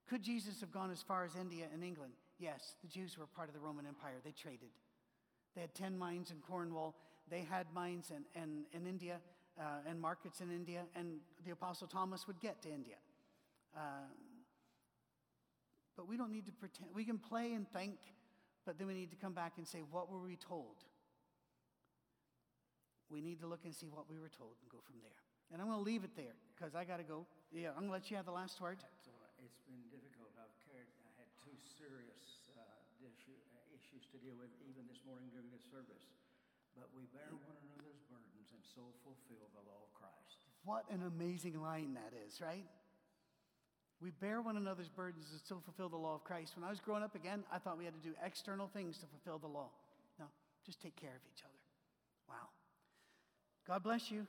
Could 0.09 0.21
Jesus 0.21 0.59
have 0.59 0.71
gone 0.71 0.91
as 0.91 1.01
far 1.01 1.23
as 1.23 1.31
India 1.39 1.65
and 1.73 1.81
England? 1.81 2.11
Yes, 2.39 2.75
the 2.81 2.89
Jews 2.89 3.17
were 3.17 3.25
part 3.25 3.47
of 3.47 3.53
the 3.53 3.61
Roman 3.61 3.85
Empire. 3.85 4.15
They 4.23 4.33
traded. 4.33 4.69
They 5.55 5.61
had 5.61 5.73
tin 5.73 5.97
mines 5.97 6.29
in 6.29 6.37
Cornwall. 6.41 6.95
They 7.29 7.41
had 7.49 7.67
mines 7.73 8.11
in, 8.11 8.25
in, 8.41 8.65
in 8.73 8.85
India 8.85 9.19
uh, 9.59 9.89
and 9.89 9.99
markets 9.99 10.41
in 10.41 10.51
India, 10.51 10.83
and 10.95 11.19
the 11.45 11.51
Apostle 11.51 11.87
Thomas 11.87 12.27
would 12.27 12.39
get 12.39 12.61
to 12.63 12.69
India. 12.69 12.95
Um, 13.75 14.13
but 15.95 16.07
we 16.07 16.17
don't 16.17 16.31
need 16.31 16.45
to 16.45 16.53
pretend. 16.53 16.89
We 16.93 17.03
can 17.03 17.17
play 17.17 17.53
and 17.53 17.65
think, 17.73 17.97
but 18.65 18.77
then 18.77 18.85
we 18.87 18.93
need 18.93 19.09
to 19.11 19.17
come 19.17 19.33
back 19.33 19.57
and 19.57 19.67
say, 19.67 19.81
what 19.89 20.11
were 20.11 20.21
we 20.21 20.37
told? 20.37 20.85
We 23.09 23.21
need 23.21 23.39
to 23.41 23.47
look 23.47 23.65
and 23.65 23.73
see 23.73 23.87
what 23.87 24.05
we 24.05 24.19
were 24.19 24.29
told 24.29 24.59
and 24.61 24.69
go 24.69 24.77
from 24.85 25.01
there. 25.01 25.17
And 25.49 25.63
I'm 25.63 25.71
going 25.71 25.79
to 25.79 25.87
leave 25.87 26.03
it 26.03 26.11
there 26.13 26.35
because 26.53 26.75
I 26.75 26.83
got 26.83 26.99
to 26.99 27.07
go. 27.07 27.23
Yeah, 27.55 27.71
I'm 27.71 27.87
going 27.87 27.95
to 27.95 27.97
let 27.97 28.11
you 28.11 28.19
have 28.19 28.27
the 28.27 28.35
last 28.35 28.59
word. 28.59 28.83
It's 29.39 29.63
been 29.63 29.79
difficult. 29.87 30.35
I've 30.35 30.51
carried, 30.67 30.91
I 31.07 31.11
had 31.23 31.29
two 31.39 31.55
serious 31.79 32.43
uh, 32.51 32.61
issue, 32.99 33.37
uh, 33.55 33.63
issues 33.71 34.05
to 34.11 34.19
deal 34.19 34.35
with 34.35 34.51
even 34.67 34.83
this 34.91 34.99
morning 35.07 35.31
during 35.31 35.47
this 35.49 35.63
service. 35.71 36.03
But 36.75 36.91
we 36.91 37.07
bear 37.15 37.31
one 37.31 37.57
another's 37.63 38.03
and 38.53 38.61
so 38.75 38.81
fulfill 39.03 39.47
the 39.53 39.63
law 39.67 39.81
of 39.83 39.91
Christ. 39.93 40.43
What 40.63 40.85
an 40.91 41.03
amazing 41.05 41.61
line 41.61 41.95
that 41.95 42.13
is, 42.27 42.41
right? 42.41 42.65
We 44.01 44.11
bear 44.11 44.41
one 44.41 44.57
another's 44.57 44.89
burdens 44.89 45.27
and 45.31 45.39
still 45.39 45.61
fulfill 45.63 45.89
the 45.89 45.97
law 45.97 46.15
of 46.15 46.23
Christ. 46.23 46.55
When 46.55 46.63
I 46.63 46.69
was 46.69 46.79
growing 46.79 47.03
up 47.03 47.15
again, 47.15 47.43
I 47.51 47.57
thought 47.57 47.77
we 47.77 47.85
had 47.85 47.95
to 47.95 48.07
do 48.07 48.13
external 48.23 48.67
things 48.67 48.97
to 48.99 49.05
fulfill 49.07 49.39
the 49.39 49.47
law. 49.47 49.69
No, 50.19 50.25
just 50.65 50.81
take 50.81 50.95
care 50.95 51.15
of 51.15 51.21
each 51.33 51.43
other. 51.43 51.57
Wow. 52.29 52.49
God 53.67 53.83
bless 53.83 54.11
you. 54.11 54.27